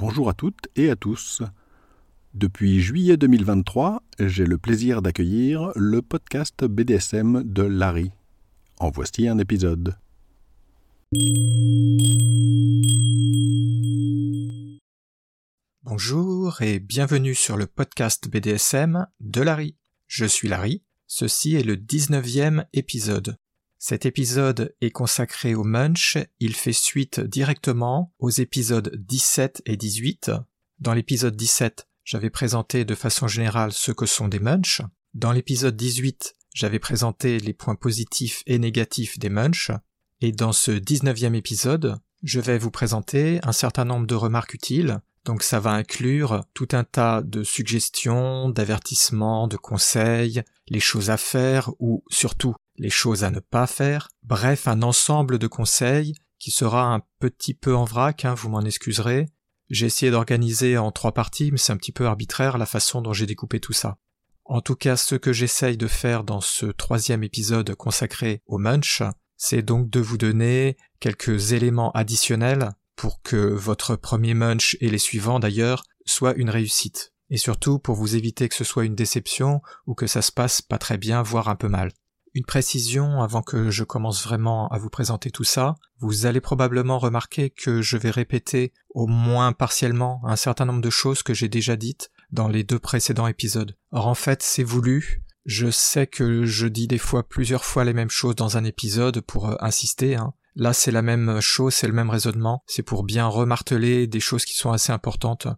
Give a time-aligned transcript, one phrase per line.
[0.00, 1.42] Bonjour à toutes et à tous.
[2.32, 8.10] Depuis juillet 2023, j'ai le plaisir d'accueillir le podcast BDSM de Larry.
[8.78, 9.98] En voici un épisode.
[15.82, 19.76] Bonjour et bienvenue sur le podcast BDSM de Larry.
[20.06, 23.36] Je suis Larry, ceci est le 19e épisode.
[23.82, 30.32] Cet épisode est consacré au munch, il fait suite directement aux épisodes 17 et 18.
[30.80, 34.82] Dans l'épisode 17, j'avais présenté de façon générale ce que sont des munchs.
[35.14, 39.70] Dans l'épisode 18, j'avais présenté les points positifs et négatifs des munchs.
[40.20, 45.00] Et dans ce 19e épisode, je vais vous présenter un certain nombre de remarques utiles.
[45.24, 51.16] Donc ça va inclure tout un tas de suggestions, d'avertissements, de conseils, les choses à
[51.16, 56.50] faire ou surtout les choses à ne pas faire, bref un ensemble de conseils qui
[56.50, 59.26] sera un petit peu en vrac, hein, vous m'en excuserez.
[59.68, 63.12] J'ai essayé d'organiser en trois parties, mais c'est un petit peu arbitraire la façon dont
[63.12, 63.98] j'ai découpé tout ça.
[64.46, 69.02] En tout cas, ce que j'essaye de faire dans ce troisième épisode consacré au munch,
[69.36, 74.98] c'est donc de vous donner quelques éléments additionnels pour que votre premier munch et les
[74.98, 77.12] suivants d'ailleurs soient une réussite.
[77.28, 80.62] Et surtout pour vous éviter que ce soit une déception ou que ça se passe
[80.62, 81.92] pas très bien, voire un peu mal.
[82.32, 85.74] Une précision avant que je commence vraiment à vous présenter tout ça.
[85.98, 90.90] Vous allez probablement remarquer que je vais répéter au moins partiellement un certain nombre de
[90.90, 93.76] choses que j'ai déjà dites dans les deux précédents épisodes.
[93.90, 95.24] Or en fait c'est voulu.
[95.44, 99.20] Je sais que je dis des fois plusieurs fois les mêmes choses dans un épisode
[99.22, 100.14] pour euh, insister.
[100.14, 100.32] Hein.
[100.54, 102.62] Là c'est la même chose, c'est le même raisonnement.
[102.68, 105.48] C'est pour bien remarteler des choses qui sont assez importantes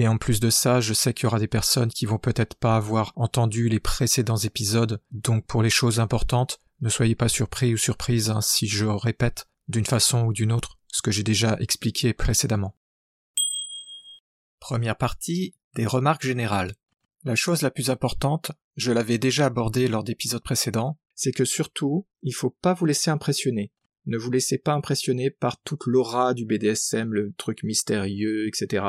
[0.00, 2.54] et en plus de ça, je sais qu'il y aura des personnes qui vont peut-être
[2.54, 7.74] pas avoir entendu les précédents épisodes, donc pour les choses importantes, ne soyez pas surpris
[7.74, 11.58] ou surprise hein, si je répète d'une façon ou d'une autre ce que j'ai déjà
[11.60, 12.74] expliqué précédemment.
[14.58, 16.72] Première partie, des remarques générales.
[17.24, 22.06] La chose la plus importante, je l'avais déjà abordée lors d'épisodes précédents, c'est que surtout,
[22.22, 23.70] il faut pas vous laisser impressionner.
[24.06, 28.82] Ne vous laissez pas impressionner par toute l'aura du BDSM, le truc mystérieux, etc.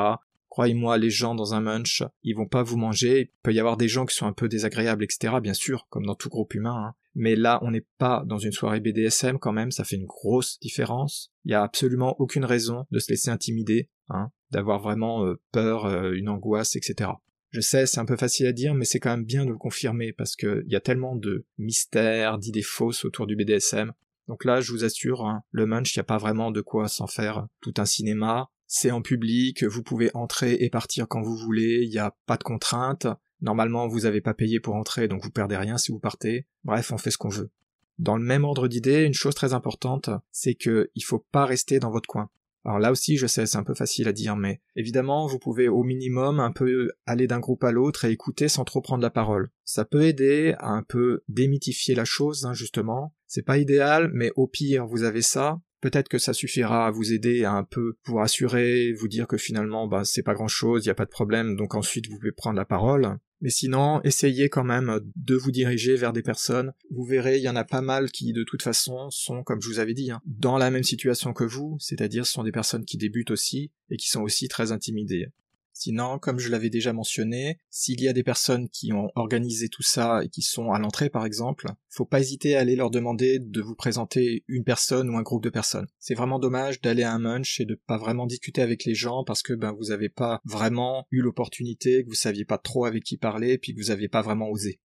[0.52, 3.20] Croyez-moi, les gens dans un munch, ils vont pas vous manger.
[3.20, 5.36] Il peut y avoir des gens qui sont un peu désagréables, etc.
[5.42, 6.88] Bien sûr, comme dans tout groupe humain.
[6.88, 6.94] Hein.
[7.14, 9.70] Mais là, on n'est pas dans une soirée BDSM quand même.
[9.70, 11.32] Ça fait une grosse différence.
[11.46, 15.86] Il y a absolument aucune raison de se laisser intimider, hein, d'avoir vraiment euh, peur,
[15.86, 17.12] euh, une angoisse, etc.
[17.48, 19.56] Je sais, c'est un peu facile à dire, mais c'est quand même bien de le
[19.56, 23.94] confirmer parce qu'il y a tellement de mystères, d'idées fausses autour du BDSM.
[24.28, 26.88] Donc là, je vous assure, hein, le munch, il n'y a pas vraiment de quoi
[26.88, 31.36] s'en faire tout un cinéma c'est en public, vous pouvez entrer et partir quand vous
[31.36, 33.06] voulez, il n'y a pas de contraintes.
[33.42, 36.46] Normalement, vous n'avez pas payé pour entrer, donc vous perdez rien si vous partez.
[36.64, 37.50] Bref, on fait ce qu'on veut.
[37.98, 41.80] Dans le même ordre d'idée, une chose très importante, c'est que il faut pas rester
[41.80, 42.30] dans votre coin.
[42.64, 45.68] Alors là aussi, je sais, c'est un peu facile à dire, mais évidemment, vous pouvez
[45.68, 49.10] au minimum un peu aller d'un groupe à l'autre et écouter sans trop prendre la
[49.10, 49.50] parole.
[49.66, 53.14] Ça peut aider à un peu démythifier la chose, hein, justement.
[53.26, 57.12] C'est pas idéal, mais au pire, vous avez ça, Peut-être que ça suffira à vous
[57.12, 60.84] aider à un peu vous rassurer, vous dire que finalement bah c'est pas grand chose,
[60.84, 63.18] il n'y a pas de problème, donc ensuite vous pouvez prendre la parole.
[63.42, 66.72] Mais sinon, essayez quand même de vous diriger vers des personnes.
[66.92, 69.68] Vous verrez, il y en a pas mal qui, de toute façon, sont, comme je
[69.68, 72.84] vous avais dit, hein, dans la même situation que vous, c'est-à-dire ce sont des personnes
[72.84, 75.26] qui débutent aussi et qui sont aussi très intimidées.
[75.72, 79.82] Sinon, comme je l'avais déjà mentionné, s'il y a des personnes qui ont organisé tout
[79.82, 83.38] ça et qui sont à l'entrée par exemple, faut pas hésiter à aller leur demander
[83.38, 85.88] de vous présenter une personne ou un groupe de personnes.
[85.98, 89.24] C'est vraiment dommage d'aller à un munch et de pas vraiment discuter avec les gens
[89.24, 93.04] parce que ben vous avez pas vraiment eu l'opportunité, que vous saviez pas trop avec
[93.04, 94.80] qui parler, puis que vous aviez pas vraiment osé.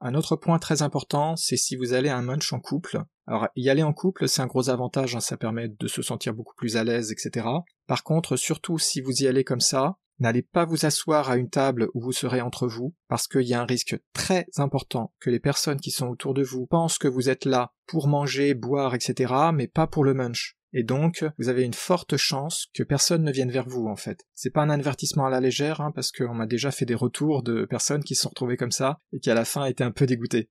[0.00, 3.02] Un autre point très important, c'est si vous allez à un munch en couple.
[3.26, 6.34] Alors, y aller en couple, c'est un gros avantage, hein, ça permet de se sentir
[6.34, 7.46] beaucoup plus à l'aise, etc.
[7.88, 11.48] Par contre, surtout si vous y allez comme ça, N'allez pas vous asseoir à une
[11.48, 15.30] table où vous serez entre vous, parce qu'il y a un risque très important que
[15.30, 18.94] les personnes qui sont autour de vous pensent que vous êtes là pour manger, boire,
[18.94, 20.56] etc., mais pas pour le munch.
[20.72, 24.26] Et donc, vous avez une forte chance que personne ne vienne vers vous, en fait.
[24.34, 27.42] C'est pas un avertissement à la légère, hein, parce qu'on m'a déjà fait des retours
[27.42, 29.92] de personnes qui se sont retrouvées comme ça, et qui à la fin étaient un
[29.92, 30.50] peu dégoûtées.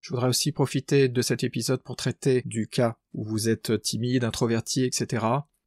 [0.00, 4.24] Je voudrais aussi profiter de cet épisode pour traiter du cas où vous êtes timide,
[4.24, 5.26] introverti, etc.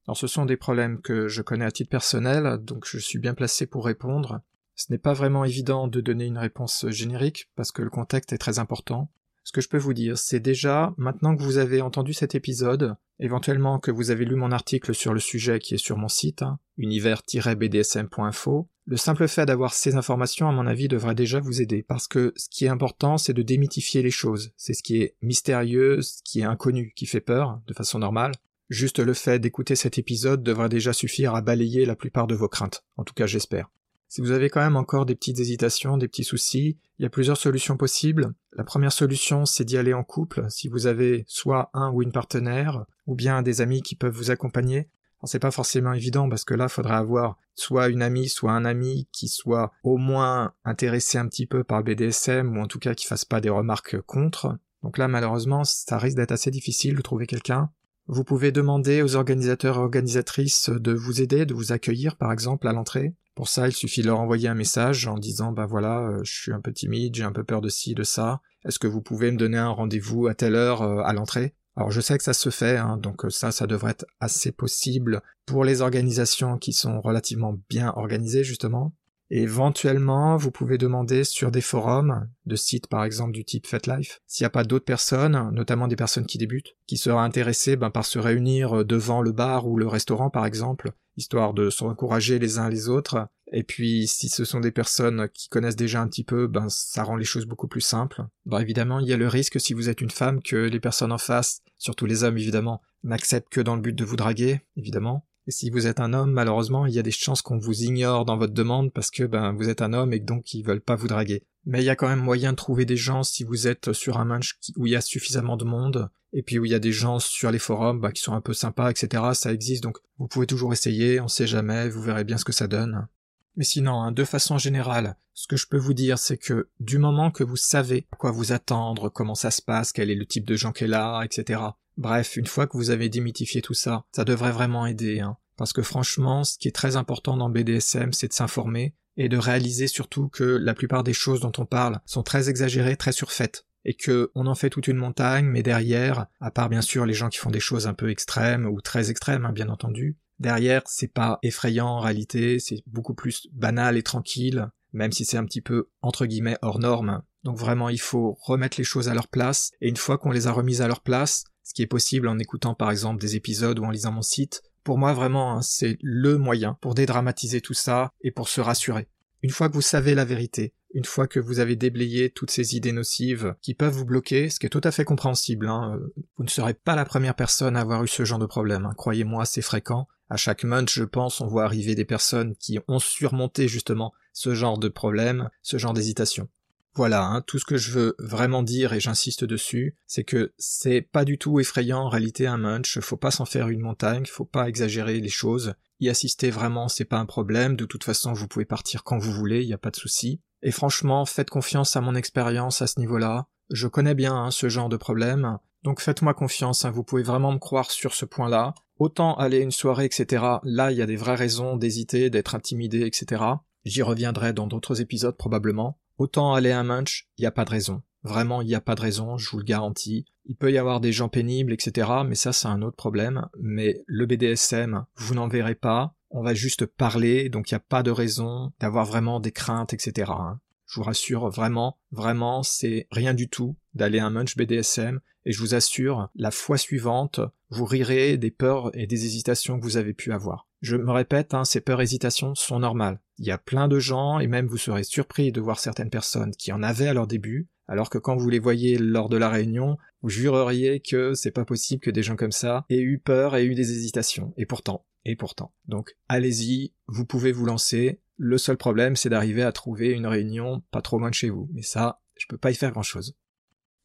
[0.09, 3.35] Alors ce sont des problèmes que je connais à titre personnel, donc je suis bien
[3.35, 4.41] placé pour répondre.
[4.73, 8.39] Ce n'est pas vraiment évident de donner une réponse générique, parce que le contexte est
[8.39, 9.11] très important.
[9.43, 12.95] Ce que je peux vous dire, c'est déjà, maintenant que vous avez entendu cet épisode,
[13.19, 16.41] éventuellement que vous avez lu mon article sur le sujet qui est sur mon site,
[16.41, 21.83] hein, univers-bdsm.info, le simple fait d'avoir ces informations, à mon avis, devrait déjà vous aider,
[21.83, 24.53] parce que ce qui est important, c'est de démythifier les choses.
[24.57, 28.31] C'est ce qui est mystérieux, ce qui est inconnu, qui fait peur, de façon normale,
[28.69, 32.47] Juste le fait d'écouter cet épisode devrait déjà suffire à balayer la plupart de vos
[32.47, 32.83] craintes.
[32.97, 33.69] En tout cas, j'espère.
[34.09, 37.09] Si vous avez quand même encore des petites hésitations, des petits soucis, il y a
[37.09, 38.33] plusieurs solutions possibles.
[38.53, 42.11] La première solution, c'est d'y aller en couple, si vous avez soit un ou une
[42.11, 44.89] partenaire, ou bien des amis qui peuvent vous accompagner.
[45.25, 48.65] c'est pas forcément évident parce que là, il faudra avoir soit une amie, soit un
[48.65, 52.79] ami qui soit au moins intéressé un petit peu par le BDSM, ou en tout
[52.79, 54.57] cas qui fasse pas des remarques contre.
[54.81, 57.69] Donc là, malheureusement, ça risque d'être assez difficile de trouver quelqu'un.
[58.11, 62.67] Vous pouvez demander aux organisateurs et organisatrices de vous aider, de vous accueillir par exemple
[62.67, 63.13] à l'entrée.
[63.35, 66.33] Pour ça, il suffit de leur envoyer un message en disant bah voilà, euh, je
[66.33, 68.41] suis un peu timide, j'ai un peu peur de ci, de ça.
[68.65, 71.53] Est-ce que vous pouvez me donner un rendez-vous à telle heure euh, à l'entrée?
[71.75, 74.51] Alors je sais que ça se fait, hein, donc euh, ça, ça devrait être assez
[74.51, 78.95] possible pour les organisations qui sont relativement bien organisées justement.
[79.31, 84.43] Éventuellement, vous pouvez demander sur des forums, de sites par exemple du type FetLife, s'il
[84.43, 88.05] n'y a pas d'autres personnes, notamment des personnes qui débutent, qui seraient intéressées ben, par
[88.05, 92.69] se réunir devant le bar ou le restaurant par exemple, histoire de s'encourager les uns
[92.69, 93.27] les autres.
[93.51, 97.03] Et puis, si ce sont des personnes qui connaissent déjà un petit peu, ben, ça
[97.03, 98.23] rend les choses beaucoup plus simples.
[98.45, 101.11] Bon, évidemment, il y a le risque, si vous êtes une femme, que les personnes
[101.11, 105.25] en face, surtout les hommes évidemment, n'acceptent que dans le but de vous draguer, évidemment.
[105.49, 108.23] Et si vous êtes un homme, malheureusement, il y a des chances qu'on vous ignore
[108.23, 110.95] dans votre demande parce que ben vous êtes un homme et donc ils veulent pas
[110.95, 111.43] vous draguer.
[111.65, 114.19] Mais il y a quand même moyen de trouver des gens si vous êtes sur
[114.19, 116.79] un match où il y a suffisamment de monde et puis où il y a
[116.79, 119.23] des gens sur les forums ben, qui sont un peu sympas, etc.
[119.33, 122.53] Ça existe donc vous pouvez toujours essayer, on sait jamais, vous verrez bien ce que
[122.53, 123.07] ça donne.
[123.55, 126.99] Mais sinon, hein, de façon générale, ce que je peux vous dire, c'est que du
[126.99, 130.27] moment que vous savez à quoi vous attendre, comment ça se passe, quel est le
[130.27, 131.59] type de gens qu'elle a, etc.
[131.99, 135.19] Bref, une fois que vous avez démythifié tout ça, ça devrait vraiment aider.
[135.19, 135.35] Hein.
[135.57, 139.35] Parce que franchement, ce qui est très important dans BDSM, c'est de s'informer et de
[139.35, 143.65] réaliser surtout que la plupart des choses dont on parle sont très exagérées, très surfaites.
[143.83, 147.13] Et que on en fait toute une montagne, mais derrière, à part bien sûr les
[147.13, 150.83] gens qui font des choses un peu extrêmes ou très extrêmes, hein, bien entendu, derrière
[150.85, 155.45] c'est pas effrayant en réalité, c'est beaucoup plus banal et tranquille, même si c'est un
[155.45, 157.23] petit peu entre guillemets hors norme.
[157.43, 160.47] Donc vraiment il faut remettre les choses à leur place, et une fois qu'on les
[160.47, 163.77] a remises à leur place, ce qui est possible en écoutant par exemple des épisodes
[163.77, 167.75] ou en lisant mon site, pour moi vraiment hein, c'est le moyen pour dédramatiser tout
[167.75, 169.07] ça et pour se rassurer.
[169.43, 172.75] Une fois que vous savez la vérité, une fois que vous avez déblayé toutes ces
[172.75, 176.11] idées nocives qui peuvent vous bloquer, ce qui est tout à fait compréhensible, hein, euh,
[176.37, 178.95] vous ne serez pas la première personne à avoir eu ce genre de problème, hein.
[178.97, 180.07] croyez-moi, c'est fréquent.
[180.27, 184.55] À chaque month, je pense, on voit arriver des personnes qui ont surmonté justement ce
[184.55, 186.49] genre de problème, ce genre d'hésitation.
[186.95, 191.01] Voilà, hein, tout ce que je veux vraiment dire et j'insiste dessus, c'est que c'est
[191.01, 194.45] pas du tout effrayant en réalité un munch, faut pas s'en faire une montagne, faut
[194.45, 195.75] pas exagérer les choses.
[195.99, 199.31] Y assister vraiment, c'est pas un problème, de toute façon vous pouvez partir quand vous
[199.31, 200.41] voulez, y a pas de souci.
[200.61, 203.47] Et franchement, faites confiance à mon expérience à ce niveau-là.
[203.69, 207.51] Je connais bien hein, ce genre de problème, donc faites-moi confiance, hein, vous pouvez vraiment
[207.51, 208.73] me croire sur ce point-là.
[208.97, 210.43] Autant aller une soirée, etc.
[210.63, 213.43] Là, il y a des vraies raisons d'hésiter, d'être intimidé, etc.
[213.85, 215.97] J'y reviendrai dans d'autres épisodes probablement.
[216.19, 218.01] Autant aller à un munch, il n'y a pas de raison.
[218.23, 220.25] Vraiment, il n'y a pas de raison, je vous le garantis.
[220.43, 223.47] Il peut y avoir des gens pénibles, etc., mais ça, c'est un autre problème.
[223.57, 226.13] Mais le BDSM, vous n'en verrez pas.
[226.29, 229.93] On va juste parler, donc il n'y a pas de raison d'avoir vraiment des craintes,
[229.93, 230.29] etc.
[230.35, 230.59] Hein.
[230.87, 235.53] Je vous rassure, vraiment, vraiment, c'est rien du tout d'aller à un munch BDSM, et
[235.53, 237.39] je vous assure, la fois suivante,
[237.69, 240.67] vous rirez des peurs et des hésitations que vous avez pu avoir.
[240.81, 243.21] Je me répète, hein, ces peurs et hésitations sont normales.
[243.39, 246.51] Il y a plein de gens, et même vous serez surpris de voir certaines personnes
[246.51, 249.49] qui en avaient à leur début, alors que quand vous les voyez lors de la
[249.49, 253.55] réunion, vous jureriez que c'est pas possible que des gens comme ça aient eu peur
[253.55, 254.53] et eu des hésitations.
[254.57, 255.73] Et pourtant, et pourtant.
[255.85, 258.19] Donc, allez-y, vous pouvez vous lancer.
[258.35, 261.69] Le seul problème, c'est d'arriver à trouver une réunion pas trop loin de chez vous.
[261.71, 263.37] Mais ça, je peux pas y faire grand chose.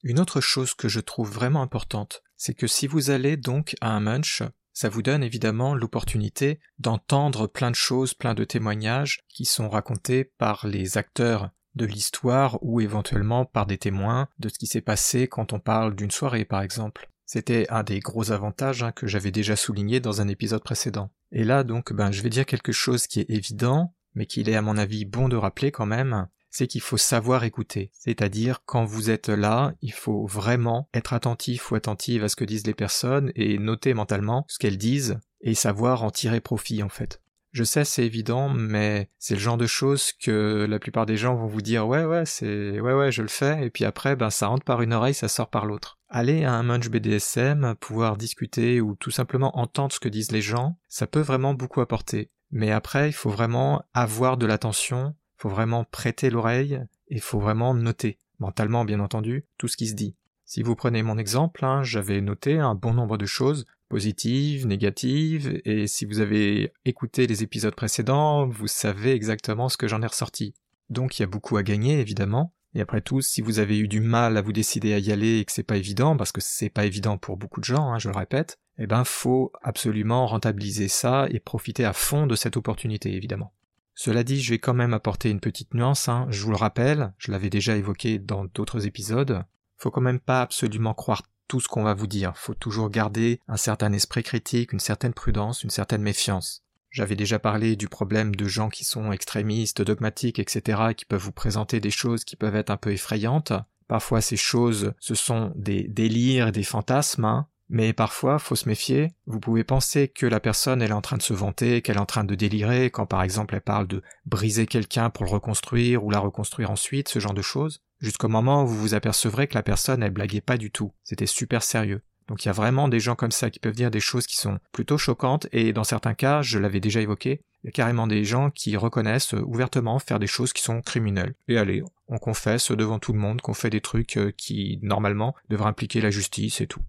[0.04, 3.90] Une autre chose que je trouve vraiment importante, c'est que si vous allez donc à
[3.90, 4.42] un munch,
[4.74, 10.24] ça vous donne évidemment l'opportunité d'entendre plein de choses, plein de témoignages qui sont racontés
[10.24, 15.28] par les acteurs de l'histoire ou éventuellement par des témoins de ce qui s'est passé
[15.28, 17.08] quand on parle d'une soirée par exemple.
[17.24, 21.10] C'était un des gros avantages hein, que j'avais déjà souligné dans un épisode précédent.
[21.32, 24.56] Et là donc ben je vais dire quelque chose qui est évident, mais qu'il est
[24.56, 27.90] à mon avis bon de rappeler quand même, c'est qu'il faut savoir écouter.
[27.92, 32.44] C'est-à-dire, quand vous êtes là, il faut vraiment être attentif ou attentive à ce que
[32.44, 36.88] disent les personnes et noter mentalement ce qu'elles disent et savoir en tirer profit en
[36.88, 37.20] fait.
[37.50, 41.34] Je sais, c'est évident, mais c'est le genre de choses que la plupart des gens
[41.34, 44.30] vont vous dire ouais ouais c'est ouais ouais je le fais et puis après ben
[44.30, 45.98] ça rentre par une oreille, ça sort par l'autre.
[46.08, 50.40] Aller à un munch BDSM, pouvoir discuter ou tout simplement entendre ce que disent les
[50.40, 52.30] gens, ça peut vraiment beaucoup apporter.
[52.52, 57.74] Mais après, il faut vraiment avoir de l'attention, faut vraiment prêter l'oreille et faut vraiment
[57.74, 60.14] noter, mentalement bien entendu, tout ce qui se dit.
[60.44, 65.60] Si vous prenez mon exemple, hein, j'avais noté un bon nombre de choses, positives, négatives,
[65.64, 70.06] et si vous avez écouté les épisodes précédents, vous savez exactement ce que j'en ai
[70.06, 70.54] ressorti.
[70.90, 73.88] Donc il y a beaucoup à gagner, évidemment, et après tout, si vous avez eu
[73.88, 76.40] du mal à vous décider à y aller et que c'est pas évident, parce que
[76.40, 80.26] c'est pas évident pour beaucoup de gens, hein, je le répète, eh ben faut absolument
[80.26, 83.52] rentabiliser ça et profiter à fond de cette opportunité, évidemment.
[83.94, 86.26] Cela dit, je vais quand même apporter une petite nuance, hein.
[86.30, 89.44] je vous le rappelle, je l'avais déjà évoqué dans d'autres épisodes,
[89.76, 93.40] faut quand même pas absolument croire tout ce qu'on va vous dire, faut toujours garder
[93.48, 96.64] un certain esprit critique, une certaine prudence, une certaine méfiance.
[96.90, 101.32] J'avais déjà parlé du problème de gens qui sont extrémistes, dogmatiques, etc., qui peuvent vous
[101.32, 103.52] présenter des choses qui peuvent être un peu effrayantes.
[103.88, 107.48] Parfois ces choses, ce sont des délires, des fantasmes, hein.
[107.68, 109.12] Mais parfois, faut se méfier.
[109.26, 112.00] Vous pouvez penser que la personne, elle est en train de se vanter, qu'elle est
[112.00, 116.04] en train de délirer, quand par exemple elle parle de briser quelqu'un pour le reconstruire
[116.04, 119.54] ou la reconstruire ensuite, ce genre de choses, jusqu'au moment où vous vous apercevrez que
[119.54, 120.92] la personne, elle blaguait pas du tout.
[121.02, 122.02] C'était super sérieux.
[122.28, 124.36] Donc il y a vraiment des gens comme ça qui peuvent dire des choses qui
[124.36, 128.06] sont plutôt choquantes et dans certains cas, je l'avais déjà évoqué, il y a carrément
[128.06, 131.34] des gens qui reconnaissent ouvertement faire des choses qui sont criminelles.
[131.48, 135.34] Et allez, on confesse devant tout le monde qu'on fait des trucs euh, qui normalement
[135.48, 136.82] devraient impliquer la justice et tout.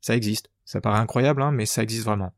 [0.00, 0.50] Ça existe.
[0.64, 2.32] Ça paraît incroyable, hein, mais ça existe vraiment.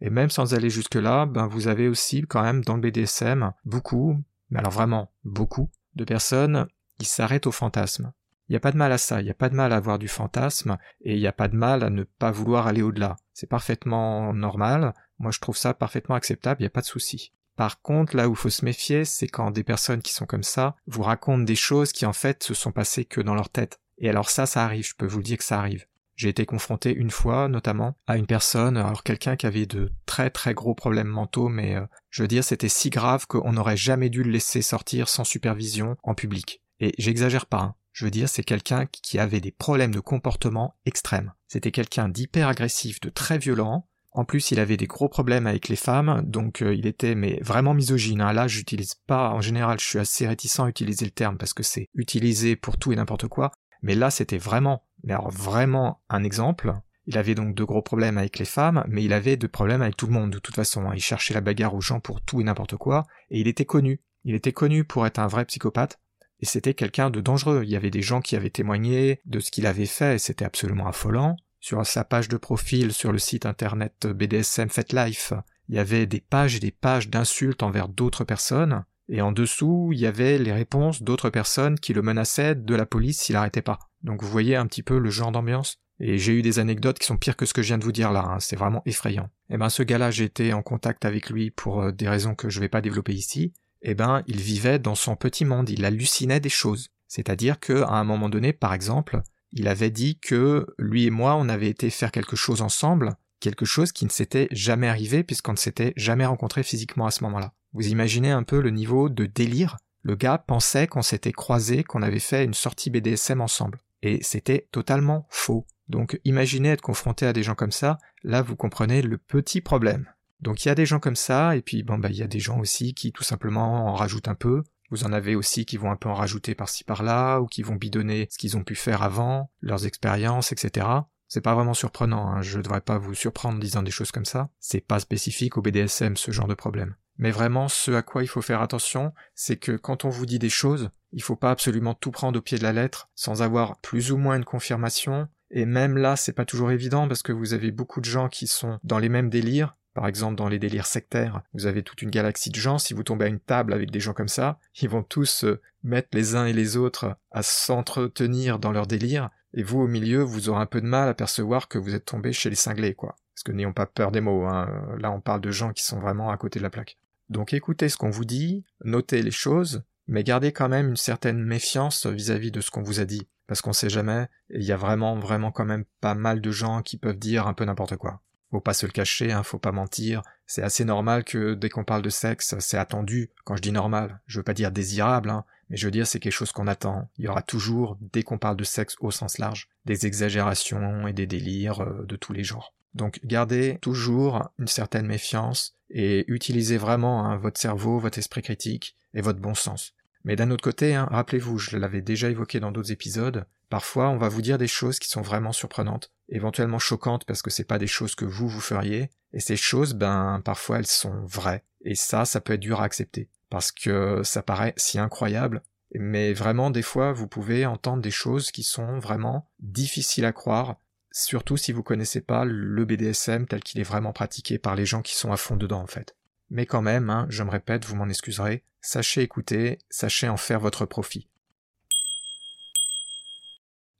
[0.00, 4.22] Et même sans aller jusque-là, ben vous avez aussi quand même dans le BDSM beaucoup,
[4.50, 6.66] mais alors vraiment beaucoup, de personnes
[6.98, 8.12] qui s'arrêtent au fantasme.
[8.48, 9.76] Il n'y a pas de mal à ça, il n'y a pas de mal à
[9.76, 12.82] avoir du fantasme, et il n'y a pas de mal à ne pas vouloir aller
[12.82, 13.16] au-delà.
[13.32, 17.32] C'est parfaitement normal, moi je trouve ça parfaitement acceptable, il n'y a pas de souci.
[17.56, 20.76] Par contre, là où faut se méfier, c'est quand des personnes qui sont comme ça
[20.86, 23.80] vous racontent des choses qui en fait se sont passées que dans leur tête.
[23.98, 25.86] Et alors ça, ça arrive, je peux vous le dire que ça arrive.
[26.16, 30.30] J'ai été confronté une fois, notamment, à une personne, alors quelqu'un qui avait de très
[30.30, 34.10] très gros problèmes mentaux, mais euh, je veux dire, c'était si grave qu'on n'aurait jamais
[34.10, 36.62] dû le laisser sortir sans supervision en public.
[36.80, 37.74] Et j'exagère pas, hein.
[37.94, 41.32] Je veux dire, c'est quelqu'un qui avait des problèmes de comportement extrêmes.
[41.46, 43.86] C'était quelqu'un d'hyper agressif, de très violent.
[44.10, 47.38] En plus, il avait des gros problèmes avec les femmes, donc euh, il était mais
[47.40, 48.20] vraiment misogyne.
[48.20, 48.32] Hein.
[48.32, 51.62] Là, j'utilise pas, en général, je suis assez réticent à utiliser le terme parce que
[51.62, 53.52] c'est utilisé pour tout et n'importe quoi.
[53.82, 54.82] Mais là, c'était vraiment,
[55.12, 56.74] alors vraiment un exemple.
[57.06, 59.96] Il avait donc de gros problèmes avec les femmes, mais il avait de problèmes avec
[59.96, 60.88] tout le monde de toute façon.
[60.88, 60.94] Hein.
[60.94, 64.00] Il cherchait la bagarre aux gens pour tout et n'importe quoi, et il était connu.
[64.24, 66.00] Il était connu pour être un vrai psychopathe,
[66.40, 67.62] et c'était quelqu'un de dangereux.
[67.64, 70.86] Il y avait des gens qui avaient témoigné de ce qu'il avait fait, c'était absolument
[70.86, 71.36] affolant.
[71.60, 75.32] Sur sa page de profil sur le site internet BDSM Life,
[75.68, 79.90] il y avait des pages et des pages d'insultes envers d'autres personnes, et en dessous,
[79.92, 83.62] il y avait les réponses d'autres personnes qui le menaçaient de la police s'il n'arrêtait
[83.62, 83.78] pas.
[84.04, 85.78] Donc vous voyez un petit peu le genre d'ambiance.
[86.00, 87.92] Et j'ai eu des anecdotes qui sont pires que ce que je viens de vous
[87.92, 88.40] dire là, hein.
[88.40, 89.30] c'est vraiment effrayant.
[89.48, 92.34] Et eh ben ce gars-là, j'ai été en contact avec lui pour euh, des raisons
[92.34, 95.84] que je vais pas développer ici, eh ben, il vivait dans son petit monde, il
[95.84, 96.88] hallucinait des choses.
[97.06, 99.20] C'est-à-dire qu'à un moment donné, par exemple,
[99.52, 103.66] il avait dit que lui et moi, on avait été faire quelque chose ensemble, quelque
[103.66, 107.52] chose qui ne s'était jamais arrivé puisqu'on ne s'était jamais rencontré physiquement à ce moment-là.
[107.72, 112.02] Vous imaginez un peu le niveau de délire Le gars pensait qu'on s'était croisé, qu'on
[112.02, 113.78] avait fait une sortie BDSM ensemble.
[114.04, 115.66] Et c'était totalement faux.
[115.88, 120.06] Donc imaginez être confronté à des gens comme ça, là vous comprenez le petit problème.
[120.40, 122.38] Donc il y a des gens comme ça, et puis bah il y a des
[122.38, 124.62] gens aussi qui tout simplement en rajoutent un peu.
[124.90, 127.76] Vous en avez aussi qui vont un peu en rajouter par-ci par-là, ou qui vont
[127.76, 130.86] bidonner ce qu'ils ont pu faire avant, leurs expériences, etc.
[131.26, 132.42] C'est pas vraiment surprenant, hein.
[132.42, 134.50] je devrais pas vous surprendre en disant des choses comme ça.
[134.60, 136.94] C'est pas spécifique au BDSM ce genre de problème.
[137.18, 140.38] Mais vraiment, ce à quoi il faut faire attention, c'est que quand on vous dit
[140.38, 143.76] des choses, il faut pas absolument tout prendre au pied de la lettre, sans avoir
[143.78, 147.54] plus ou moins une confirmation, et même là, c'est pas toujours évident parce que vous
[147.54, 150.86] avez beaucoup de gens qui sont dans les mêmes délires, par exemple, dans les délires
[150.86, 153.92] sectaires, vous avez toute une galaxie de gens, si vous tombez à une table avec
[153.92, 155.44] des gens comme ça, ils vont tous
[155.84, 160.22] mettre les uns et les autres à s'entretenir dans leur délire, et vous, au milieu,
[160.22, 162.94] vous aurez un peu de mal à percevoir que vous êtes tombé chez les cinglés,
[162.94, 163.14] quoi.
[163.34, 164.68] Parce que n'ayons pas peur des mots, hein.
[164.98, 166.98] là on parle de gens qui sont vraiment à côté de la plaque.
[167.28, 171.42] Donc écoutez ce qu'on vous dit, notez les choses, mais gardez quand même une certaine
[171.42, 174.76] méfiance vis-à-vis de ce qu'on vous a dit, parce qu'on sait jamais, il y a
[174.76, 178.20] vraiment, vraiment quand même pas mal de gens qui peuvent dire un peu n'importe quoi.
[178.50, 180.22] Faut pas se le cacher, hein, faut pas mentir.
[180.46, 183.32] C'est assez normal que dès qu'on parle de sexe, c'est attendu.
[183.44, 186.20] Quand je dis normal, je veux pas dire désirable, hein, mais je veux dire c'est
[186.20, 187.10] quelque chose qu'on attend.
[187.18, 191.12] Il y aura toujours, dès qu'on parle de sexe au sens large, des exagérations et
[191.12, 192.74] des délires euh, de tous les genres.
[192.94, 198.96] Donc gardez toujours une certaine méfiance et utilisez vraiment hein, votre cerveau, votre esprit critique
[199.14, 199.94] et votre bon sens.
[200.24, 204.28] Mais d'un autre côté, rappelez-vous, je l'avais déjà évoqué dans d'autres épisodes, parfois on va
[204.28, 207.86] vous dire des choses qui sont vraiment surprenantes éventuellement choquantes parce que c'est pas des
[207.86, 211.64] choses que vous vous feriez, et ces choses, ben, parfois elles sont vraies.
[211.84, 213.28] Et ça, ça peut être dur à accepter.
[213.50, 215.62] Parce que ça paraît si incroyable,
[215.94, 220.76] mais vraiment, des fois, vous pouvez entendre des choses qui sont vraiment difficiles à croire.
[221.14, 225.00] Surtout si vous connaissez pas le BDSM tel qu'il est vraiment pratiqué par les gens
[225.00, 226.16] qui sont à fond dedans en fait.
[226.50, 230.58] Mais quand même, hein, je me répète, vous m'en excuserez, sachez écouter, sachez en faire
[230.58, 231.28] votre profit.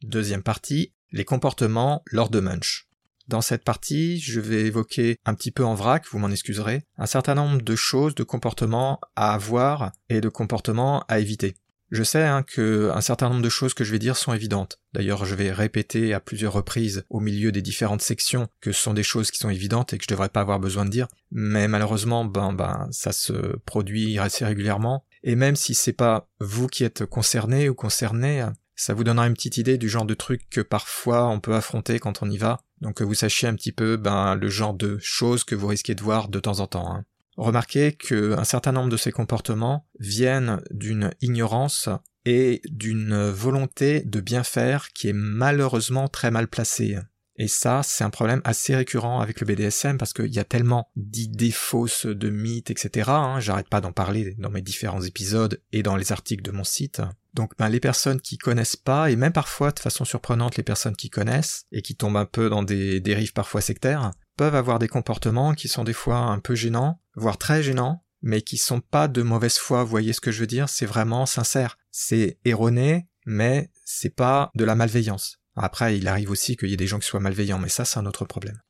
[0.03, 2.89] Deuxième partie, les comportements lors de munch.
[3.29, 7.07] Dans cette partie, je vais évoquer un petit peu en vrac, vous m'en excuserez, un
[7.07, 11.57] certain nombre de choses, de comportements à avoir et de comportements à éviter.
[11.95, 14.81] Je sais hein, que un certain nombre de choses que je vais dire sont évidentes.
[14.95, 18.95] D'ailleurs, je vais répéter à plusieurs reprises au milieu des différentes sections que ce sont
[18.95, 21.07] des choses qui sont évidentes et que je devrais pas avoir besoin de dire.
[21.31, 23.33] Mais malheureusement, ben, ben, ça se
[23.65, 25.05] produit assez régulièrement.
[25.23, 29.35] Et même si c'est pas vous qui êtes concerné ou concerné, ça vous donnera une
[29.35, 32.59] petite idée du genre de truc que parfois on peut affronter quand on y va.
[32.81, 35.95] Donc que vous sachiez un petit peu, ben, le genre de choses que vous risquez
[35.95, 36.93] de voir de temps en temps.
[36.93, 37.05] Hein.
[37.37, 41.89] Remarquez qu'un certain nombre de ces comportements viennent d'une ignorance
[42.25, 46.97] et d'une volonté de bien faire qui est malheureusement très mal placée.
[47.37, 50.89] Et ça, c'est un problème assez récurrent avec le BDSM parce qu'il y a tellement
[50.95, 53.11] d'idées fausses, de mythes, etc.
[53.11, 56.63] Hein, J'arrête pas d'en parler dans mes différents épisodes et dans les articles de mon
[56.63, 57.03] site.
[57.35, 60.95] Donc ben, les personnes qui connaissent pas, et même parfois de façon surprenante les personnes
[60.95, 64.89] qui connaissent, et qui tombent un peu dans des dérives parfois sectaires, peuvent avoir des
[64.89, 69.07] comportements qui sont des fois un peu gênants, voire très gênants, mais qui sont pas
[69.07, 71.79] de mauvaise foi, vous voyez ce que je veux dire, c'est vraiment sincère.
[71.91, 75.41] C'est erroné, mais c'est pas de la malveillance.
[75.57, 77.99] Après, il arrive aussi qu'il y ait des gens qui soient malveillants, mais ça c'est
[77.99, 78.61] un autre problème.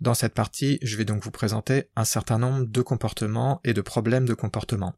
[0.00, 3.80] Dans cette partie, je vais donc vous présenter un certain nombre de comportements et de
[3.80, 4.94] problèmes de comportement.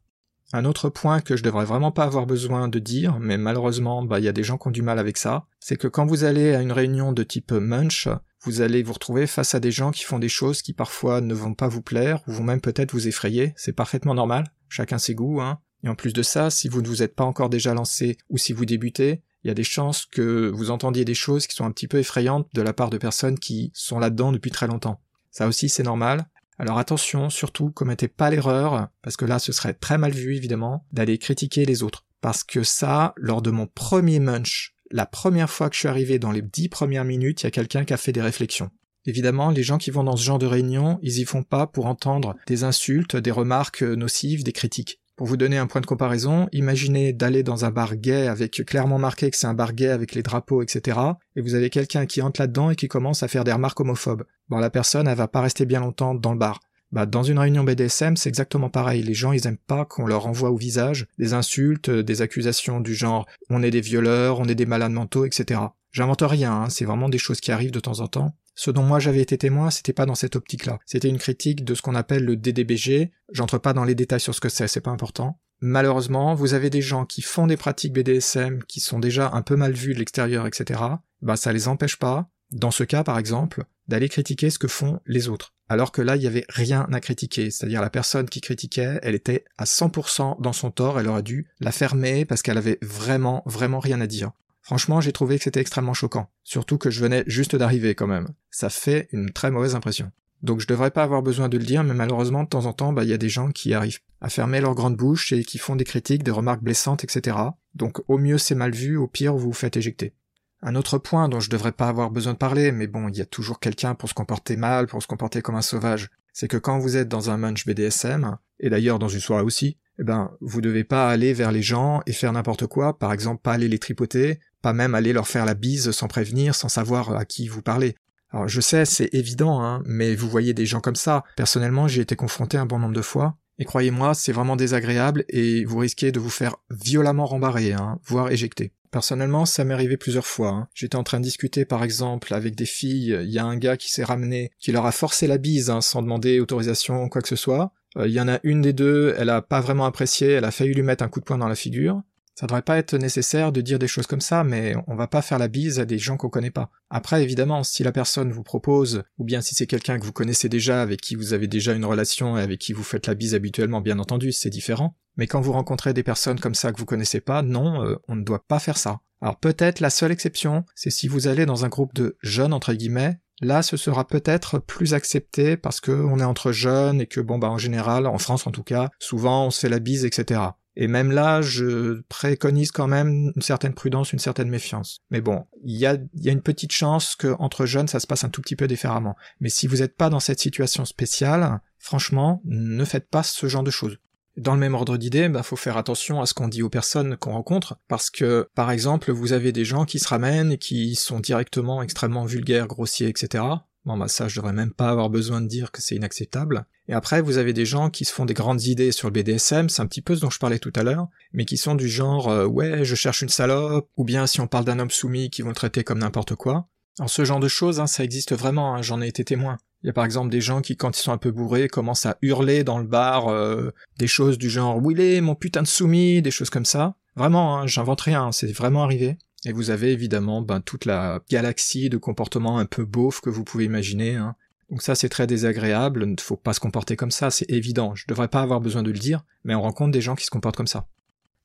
[0.53, 4.19] Un autre point que je devrais vraiment pas avoir besoin de dire, mais malheureusement, bah,
[4.19, 6.23] il y a des gens qui ont du mal avec ça, c'est que quand vous
[6.23, 8.07] allez à une réunion de type munch,
[8.43, 11.33] vous allez vous retrouver face à des gens qui font des choses qui parfois ne
[11.33, 15.15] vont pas vous plaire, ou vont même peut-être vous effrayer, c'est parfaitement normal, chacun ses
[15.15, 15.59] goûts, hein.
[15.83, 18.37] Et en plus de ça, si vous ne vous êtes pas encore déjà lancé, ou
[18.37, 21.65] si vous débutez, il y a des chances que vous entendiez des choses qui sont
[21.65, 24.99] un petit peu effrayantes de la part de personnes qui sont là-dedans depuis très longtemps.
[25.29, 26.25] Ça aussi c'est normal,
[26.57, 30.85] alors attention, surtout, commettez pas l'erreur, parce que là ce serait très mal vu évidemment,
[30.91, 32.05] d'aller critiquer les autres.
[32.21, 36.19] Parce que ça, lors de mon premier munch, la première fois que je suis arrivé
[36.19, 38.71] dans les dix premières minutes, il y a quelqu'un qui a fait des réflexions.
[39.05, 41.85] Évidemment, les gens qui vont dans ce genre de réunion, ils y font pas pour
[41.85, 44.99] entendre des insultes, des remarques nocives, des critiques.
[45.15, 48.97] Pour vous donner un point de comparaison, imaginez d'aller dans un bar gay avec clairement
[48.97, 50.99] marqué que c'est un bar gay avec les drapeaux, etc.
[51.37, 54.25] Et vous avez quelqu'un qui entre là-dedans et qui commence à faire des remarques homophobes.
[54.49, 56.59] Bon, la personne, elle va pas rester bien longtemps dans le bar.
[56.91, 59.03] Bah, dans une réunion BDSM, c'est exactement pareil.
[59.03, 62.93] Les gens, ils aiment pas qu'on leur envoie au visage des insultes, des accusations du
[62.93, 65.61] genre on est des violeurs, on est des malades mentaux, etc.
[65.91, 68.35] J'invente rien, hein, c'est vraiment des choses qui arrivent de temps en temps.
[68.55, 70.79] Ce dont moi j'avais été témoin, c'était pas dans cette optique-là.
[70.85, 73.11] C'était une critique de ce qu'on appelle le DDBG.
[73.31, 75.39] J'entre pas dans les détails sur ce que c'est, c'est pas important.
[75.61, 79.55] Malheureusement, vous avez des gens qui font des pratiques BDSM qui sont déjà un peu
[79.55, 80.81] mal vues de l'extérieur, etc.
[81.21, 84.99] Bah, ça les empêche pas, dans ce cas par exemple, d'aller critiquer ce que font
[85.05, 85.53] les autres.
[85.67, 87.49] Alors que là, il y avait rien à critiquer.
[87.49, 91.47] C'est-à-dire la personne qui critiquait, elle était à 100% dans son tort, elle aurait dû
[91.59, 94.31] la fermer parce qu'elle avait vraiment, vraiment rien à dire.
[94.65, 96.27] Franchement, j'ai trouvé que c'était extrêmement choquant.
[96.43, 98.29] Surtout que je venais juste d'arriver quand même.
[98.49, 100.11] Ça fait une très mauvaise impression.
[100.41, 102.91] Donc je devrais pas avoir besoin de le dire, mais malheureusement, de temps en temps,
[102.91, 105.59] bah, il y a des gens qui arrivent à fermer leur grande bouche et qui
[105.59, 107.37] font des critiques, des remarques blessantes, etc.
[107.75, 110.15] Donc au mieux c'est mal vu, au pire vous vous faites éjecter.
[110.63, 113.21] Un autre point dont je devrais pas avoir besoin de parler, mais bon, il y
[113.21, 116.57] a toujours quelqu'un pour se comporter mal, pour se comporter comme un sauvage, c'est que
[116.57, 120.31] quand vous êtes dans un munch BDSM, et d'ailleurs dans une soirée aussi, eh ben,
[120.41, 123.67] vous devez pas aller vers les gens et faire n'importe quoi, par exemple pas aller
[123.67, 124.39] les tripoter,
[124.73, 127.95] même aller leur faire la bise sans prévenir, sans savoir à qui vous parlez.
[128.31, 131.23] Alors je sais, c'est évident, hein, mais vous voyez des gens comme ça.
[131.35, 135.63] Personnellement, j'ai été confronté un bon nombre de fois, et croyez-moi, c'est vraiment désagréable et
[135.63, 138.73] vous risquez de vous faire violemment rembarrer, hein, voire éjecter.
[138.91, 140.49] Personnellement, ça m'est arrivé plusieurs fois.
[140.49, 140.67] Hein.
[140.73, 143.77] J'étais en train de discuter par exemple avec des filles, il y a un gars
[143.77, 147.21] qui s'est ramené, qui leur a forcé la bise hein, sans demander autorisation ou quoi
[147.21, 147.71] que ce soit.
[147.97, 150.51] Euh, il y en a une des deux, elle a pas vraiment apprécié, elle a
[150.51, 152.01] failli lui mettre un coup de poing dans la figure.
[152.35, 155.21] Ça devrait pas être nécessaire de dire des choses comme ça, mais on va pas
[155.21, 156.69] faire la bise à des gens qu'on connaît pas.
[156.89, 160.49] Après, évidemment, si la personne vous propose, ou bien si c'est quelqu'un que vous connaissez
[160.49, 163.35] déjà, avec qui vous avez déjà une relation et avec qui vous faites la bise
[163.35, 164.97] habituellement, bien entendu, c'est différent.
[165.15, 168.15] Mais quand vous rencontrez des personnes comme ça que vous connaissez pas, non, euh, on
[168.17, 168.99] ne doit pas faire ça.
[169.21, 172.73] Alors peut-être la seule exception, c'est si vous allez dans un groupe de jeunes entre
[172.73, 177.21] guillemets, là ce sera peut-être plus accepté parce que on est entre jeunes et que
[177.21, 180.03] bon bah en général, en France en tout cas, souvent on se fait la bise,
[180.03, 180.41] etc.
[180.75, 184.99] Et même là, je préconise quand même une certaine prudence, une certaine méfiance.
[185.09, 188.29] Mais bon, il y a, une petite chance que entre jeunes, ça se passe un
[188.29, 189.15] tout petit peu différemment.
[189.39, 193.63] Mais si vous n'êtes pas dans cette situation spéciale, franchement, ne faites pas ce genre
[193.63, 193.97] de choses.
[194.37, 197.15] Dans le même ordre d'idée, bah, faut faire attention à ce qu'on dit aux personnes
[197.15, 200.95] qu'on rencontre, parce que, par exemple, vous avez des gens qui se ramènent et qui
[200.95, 203.45] sont directement extrêmement vulgaires, grossiers, etc.
[203.85, 206.65] Bon bah ça je devrais même pas avoir besoin de dire que c'est inacceptable.
[206.87, 209.69] Et après vous avez des gens qui se font des grandes idées sur le BDSM,
[209.69, 211.87] c'est un petit peu ce dont je parlais tout à l'heure, mais qui sont du
[211.87, 215.29] genre euh, ouais je cherche une salope, ou bien si on parle d'un homme soumis
[215.29, 216.67] qui vont le traiter comme n'importe quoi.
[216.99, 219.57] En ce genre de choses, hein, ça existe vraiment, hein, j'en ai été témoin.
[219.83, 222.05] Il y a par exemple des gens qui, quand ils sont un peu bourrés, commencent
[222.05, 226.21] à hurler dans le bar euh, des choses du genre «est mon putain de soumis»,
[226.23, 226.95] des choses comme ça.
[227.15, 229.17] Vraiment, hein, j'invente rien, c'est vraiment arrivé.
[229.45, 233.43] Et vous avez évidemment ben, toute la galaxie de comportements un peu beaufs que vous
[233.43, 234.15] pouvez imaginer.
[234.15, 234.35] Hein.
[234.69, 237.93] Donc ça c'est très désagréable, il ne faut pas se comporter comme ça, c'est évident,
[237.93, 240.31] je devrais pas avoir besoin de le dire, mais on rencontre des gens qui se
[240.31, 240.87] comportent comme ça.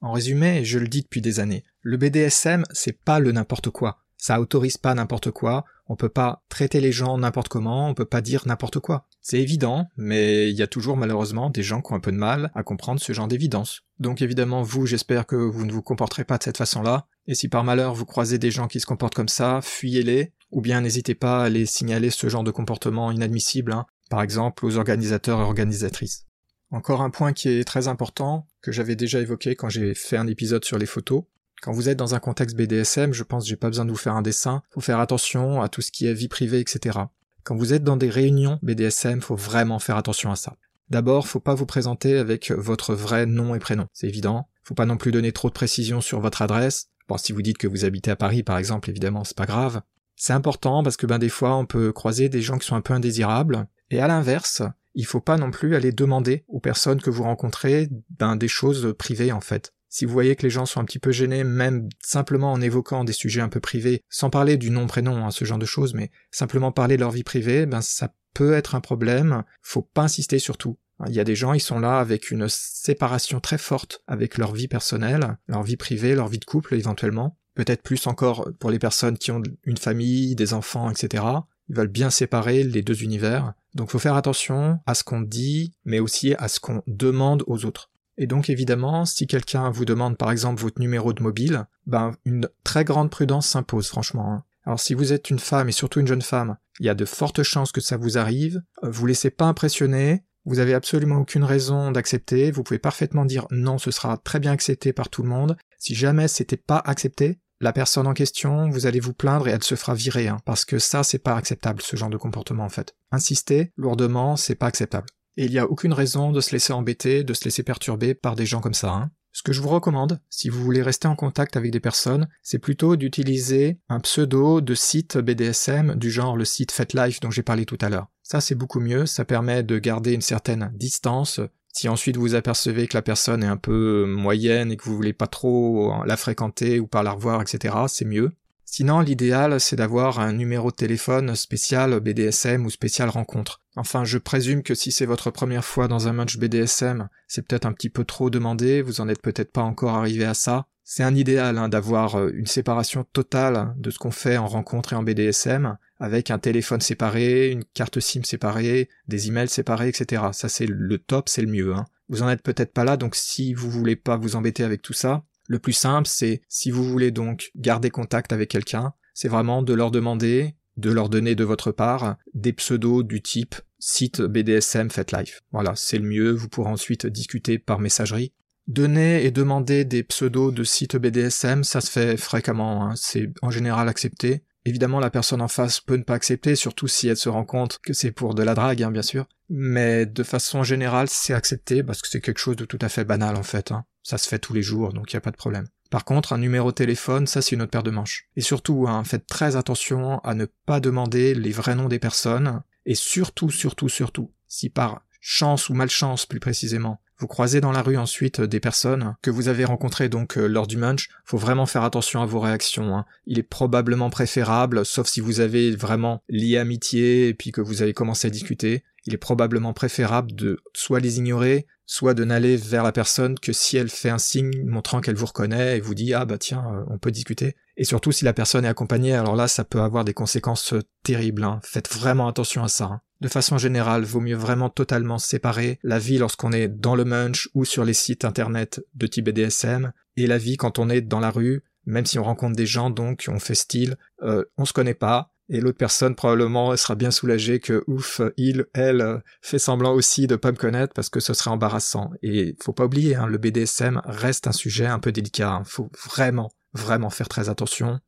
[0.01, 3.99] En résumé, je le dis depuis des années, le BDSM c'est pas le n'importe quoi.
[4.21, 8.05] Ça autorise pas n'importe quoi, on peut pas traiter les gens n'importe comment, on peut
[8.05, 9.07] pas dire n'importe quoi.
[9.23, 12.19] C'est évident, mais il y a toujours malheureusement des gens qui ont un peu de
[12.19, 13.81] mal à comprendre ce genre d'évidence.
[13.99, 17.49] Donc évidemment, vous, j'espère que vous ne vous comporterez pas de cette façon-là, et si
[17.49, 21.15] par malheur vous croisez des gens qui se comportent comme ça, fuyez-les, ou bien n'hésitez
[21.15, 25.45] pas à les signaler ce genre de comportement inadmissible, hein, par exemple aux organisateurs et
[25.45, 26.27] organisatrices.
[26.71, 30.27] Encore un point qui est très important, que j'avais déjà évoqué quand j'ai fait un
[30.27, 31.25] épisode sur les photos,
[31.61, 33.97] quand vous êtes dans un contexte BDSM, je pense que j'ai pas besoin de vous
[33.97, 36.99] faire un dessin, faut faire attention à tout ce qui est vie privée, etc.
[37.45, 40.57] Quand vous êtes dans des réunions BDSM, faut vraiment faire attention à ça.
[40.89, 44.49] D'abord, faut pas vous présenter avec votre vrai nom et prénom, c'est évident.
[44.65, 46.89] Faut pas non plus donner trop de précisions sur votre adresse.
[47.09, 49.83] Bon, si vous dites que vous habitez à Paris, par exemple, évidemment, c'est pas grave.
[50.17, 52.81] C'est important parce que ben des fois, on peut croiser des gens qui sont un
[52.81, 53.67] peu indésirables.
[53.91, 54.63] Et à l'inverse,
[54.95, 58.95] il faut pas non plus aller demander aux personnes que vous rencontrez ben des choses
[58.99, 59.73] privées en fait.
[59.91, 63.03] Si vous voyez que les gens sont un petit peu gênés, même simplement en évoquant
[63.03, 65.95] des sujets un peu privés, sans parler du nom prénom, hein, ce genre de choses,
[65.95, 69.43] mais simplement parler de leur vie privée, ben ça peut être un problème.
[69.63, 70.79] Faut pas insister sur tout.
[71.09, 74.53] Il y a des gens, ils sont là avec une séparation très forte avec leur
[74.53, 77.37] vie personnelle, leur vie privée, leur vie de couple éventuellement.
[77.55, 81.25] Peut-être plus encore pour les personnes qui ont une famille, des enfants, etc.
[81.69, 83.55] Ils veulent bien séparer les deux univers.
[83.75, 87.65] Donc faut faire attention à ce qu'on dit, mais aussi à ce qu'on demande aux
[87.65, 87.90] autres.
[88.21, 92.51] Et donc évidemment, si quelqu'un vous demande par exemple votre numéro de mobile, ben une
[92.65, 94.35] très grande prudence s'impose franchement.
[94.35, 94.45] Hein.
[94.67, 97.07] Alors si vous êtes une femme et surtout une jeune femme, il y a de
[97.07, 98.61] fortes chances que ça vous arrive.
[98.85, 100.23] Euh, vous laissez pas impressionner.
[100.45, 102.51] Vous avez absolument aucune raison d'accepter.
[102.51, 105.57] Vous pouvez parfaitement dire non, ce sera très bien accepté par tout le monde.
[105.79, 109.65] Si jamais c'était pas accepté, la personne en question, vous allez vous plaindre et elle
[109.65, 112.71] se fera virer, hein, parce que ça, c'est pas acceptable, ce genre de comportement en
[112.71, 112.95] fait.
[113.13, 115.09] Insister lourdement, c'est pas acceptable.
[115.41, 118.37] Et il n'y a aucune raison de se laisser embêter, de se laisser perturber par
[118.37, 118.93] des gens comme ça.
[118.93, 119.11] Hein.
[119.33, 122.59] Ce que je vous recommande, si vous voulez rester en contact avec des personnes, c'est
[122.59, 127.65] plutôt d'utiliser un pseudo de site BDSM du genre le site FetLife dont j'ai parlé
[127.65, 128.09] tout à l'heure.
[128.23, 131.41] Ça c'est beaucoup mieux, ça permet de garder une certaine distance.
[131.73, 135.15] Si ensuite vous apercevez que la personne est un peu moyenne et que vous voulez
[135.15, 138.33] pas trop la fréquenter ou pas la revoir, etc., c'est mieux.
[138.67, 143.60] Sinon, l'idéal, c'est d'avoir un numéro de téléphone spécial BDSM ou spécial rencontre.
[143.77, 147.67] Enfin, je présume que si c'est votre première fois dans un match BDSM, c'est peut-être
[147.67, 150.67] un petit peu trop demandé, vous en êtes peut-être pas encore arrivé à ça.
[150.83, 154.93] C'est un idéal hein, d'avoir euh, une séparation totale de ce qu'on fait en rencontre
[154.93, 160.25] et en BDSM, avec un téléphone séparé, une carte SIM séparée, des emails séparés, etc.
[160.33, 161.75] Ça c'est le top, c'est le mieux.
[161.75, 161.85] Hein.
[162.09, 164.93] Vous en êtes peut-être pas là, donc si vous voulez pas vous embêter avec tout
[164.93, 169.63] ça, le plus simple, c'est si vous voulez donc garder contact avec quelqu'un, c'est vraiment
[169.63, 174.91] de leur demander, de leur donner de votre part des pseudos du type site BDSM
[174.91, 175.43] FetLife.
[175.53, 178.33] Voilà, c'est le mieux, vous pourrez ensuite discuter par messagerie.
[178.67, 182.95] Donner et demander des pseudos de sites BDSM, ça se fait fréquemment, hein.
[182.97, 184.45] c'est en général accepté.
[184.67, 187.79] Évidemment, la personne en face peut ne pas accepter, surtout si elle se rend compte
[187.83, 189.27] que c'est pour de la drague, hein, bien sûr.
[189.49, 193.05] Mais de façon générale, c'est accepté parce que c'est quelque chose de tout à fait
[193.05, 193.73] banal en fait.
[193.73, 193.85] Hein.
[194.03, 195.67] Ça se fait tous les jours, donc il n'y a pas de problème.
[195.91, 198.29] Par contre, un numéro de téléphone, ça c'est une autre paire de manches.
[198.37, 202.63] Et surtout, hein, faites très attention à ne pas demander les vrais noms des personnes,
[202.87, 207.83] et surtout, surtout, surtout, si par chance ou malchance plus précisément, vous croisez dans la
[207.83, 211.67] rue ensuite des personnes que vous avez rencontrées donc euh, lors du munch, faut vraiment
[211.67, 212.97] faire attention à vos réactions.
[212.97, 213.05] Hein.
[213.27, 217.83] Il est probablement préférable, sauf si vous avez vraiment lié amitié et puis que vous
[217.83, 222.57] avez commencé à discuter, il est probablement préférable de soit les ignorer, soit de n'aller
[222.57, 225.95] vers la personne que si elle fait un signe montrant qu'elle vous reconnaît et vous
[225.95, 227.57] dit ah bah tiens euh, on peut discuter.
[227.77, 231.45] Et surtout si la personne est accompagnée, alors là ça peut avoir des conséquences terribles.
[231.45, 231.61] Hein.
[231.65, 232.85] Faites vraiment attention à ça.
[232.85, 233.01] Hein.
[233.21, 237.51] De façon générale, vaut mieux vraiment totalement séparer la vie lorsqu'on est dans le munch
[237.55, 241.21] ou sur les sites internet de type BDSM et la vie quand on est dans
[241.21, 244.73] la rue, même si on rencontre des gens donc on fait style, euh, on se
[244.73, 249.93] connaît pas, et l'autre personne probablement sera bien soulagée que ouf, il, elle fait semblant
[249.93, 252.13] aussi de pas me connaître parce que ce serait embarrassant.
[252.23, 255.51] Et faut pas oublier, hein, le BDSM reste un sujet un peu délicat.
[255.51, 255.65] Hein.
[255.65, 257.99] Faut vraiment, vraiment faire très attention.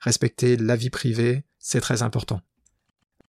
[0.00, 2.42] Respecter la vie privée, c'est très important.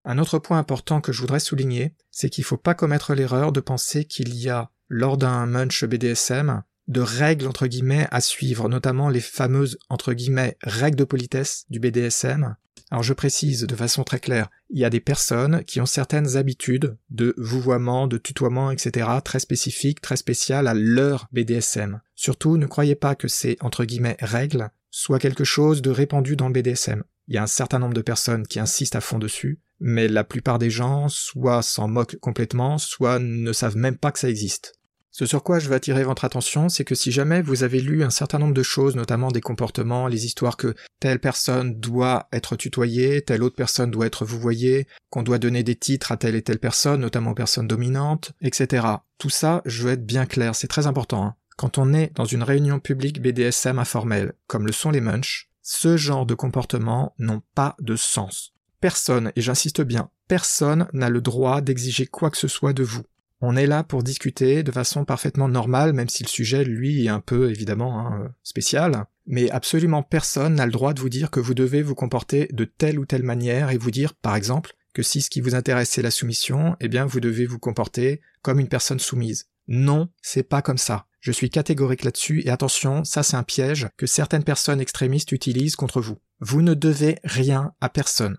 [0.03, 3.61] Un autre point important que je voudrais souligner, c'est qu'il faut pas commettre l'erreur de
[3.61, 9.09] penser qu'il y a, lors d'un munch BDSM, de règles entre guillemets à suivre, notamment
[9.09, 12.55] les fameuses entre guillemets règles de politesse du BDSM.
[12.89, 16.35] Alors je précise de façon très claire, il y a des personnes qui ont certaines
[16.35, 19.07] habitudes de vouvoiement, de tutoiement, etc.
[19.23, 22.01] très spécifiques, très spéciales à leur BDSM.
[22.15, 26.47] Surtout, ne croyez pas que ces entre guillemets règles soient quelque chose de répandu dans
[26.47, 27.03] le BDSM.
[27.29, 30.25] Il y a un certain nombre de personnes qui insistent à fond dessus, mais la
[30.25, 34.80] plupart des gens soit s'en moquent complètement, soit ne savent même pas que ça existe.
[35.13, 38.01] Ce sur quoi je veux attirer votre attention, c'est que si jamais vous avez lu
[38.01, 42.55] un certain nombre de choses, notamment des comportements, les histoires que telle personne doit être
[42.55, 46.41] tutoyée, telle autre personne doit être vouvoyée, qu'on doit donner des titres à telle et
[46.41, 48.87] telle personne, notamment aux personnes dominantes, etc.
[49.17, 51.25] Tout ça, je veux être bien clair, c'est très important.
[51.25, 51.35] Hein.
[51.57, 55.97] Quand on est dans une réunion publique BDSM informelle, comme le sont les munch, ce
[55.97, 58.53] genre de comportements n'ont pas de sens.
[58.79, 63.03] Personne, et j'insiste bien, personne n'a le droit d'exiger quoi que ce soit de vous.
[63.41, 67.09] On est là pour discuter de façon parfaitement normale, même si le sujet, lui, est
[67.09, 69.05] un peu, évidemment, hein, spécial.
[69.25, 72.65] Mais absolument personne n'a le droit de vous dire que vous devez vous comporter de
[72.65, 75.89] telle ou telle manière et vous dire, par exemple, que si ce qui vous intéresse
[75.89, 79.47] c'est la soumission, eh bien vous devez vous comporter comme une personne soumise.
[79.67, 81.05] Non, c'est pas comme ça.
[81.19, 85.75] Je suis catégorique là-dessus et attention, ça c'est un piège que certaines personnes extrémistes utilisent
[85.75, 86.17] contre vous.
[86.39, 88.37] Vous ne devez rien à personne.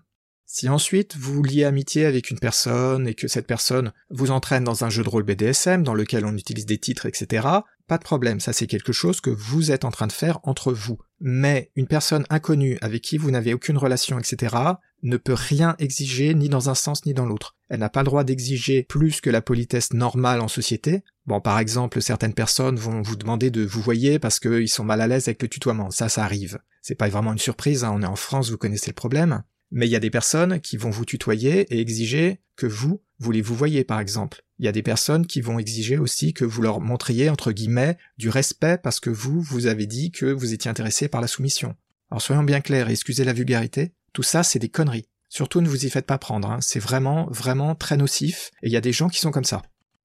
[0.55, 4.83] Si ensuite vous liez amitié avec une personne et que cette personne vous entraîne dans
[4.83, 7.47] un jeu de rôle BDSM dans lequel on utilise des titres, etc.,
[7.87, 10.71] pas de problème, ça c'est quelque chose que vous êtes en train de faire entre
[10.71, 10.99] vous.
[11.19, 14.55] Mais une personne inconnue avec qui vous n'avez aucune relation, etc.,
[15.01, 17.55] ne peut rien exiger ni dans un sens ni dans l'autre.
[17.69, 21.03] Elle n'a pas le droit d'exiger plus que la politesse normale en société.
[21.25, 25.01] Bon, par exemple, certaines personnes vont vous demander de vous voyer parce qu'ils sont mal
[25.01, 25.89] à l'aise avec le tutoiement.
[25.89, 26.59] Ça, ça arrive.
[26.83, 27.91] C'est pas vraiment une surprise, hein.
[27.91, 29.41] on est en France, vous connaissez le problème
[29.73, 33.33] mais il y a des personnes qui vont vous tutoyer et exiger que vous, vous
[33.43, 34.45] vous voyez par exemple.
[34.59, 37.97] Il y a des personnes qui vont exiger aussi que vous leur montriez, entre guillemets,
[38.17, 41.75] du respect parce que vous, vous avez dit que vous étiez intéressé par la soumission.
[42.11, 45.09] Alors soyons bien clairs, excusez la vulgarité, tout ça c'est des conneries.
[45.27, 46.59] Surtout ne vous y faites pas prendre, hein.
[46.61, 49.63] c'est vraiment, vraiment très nocif, et il y a des gens qui sont comme ça.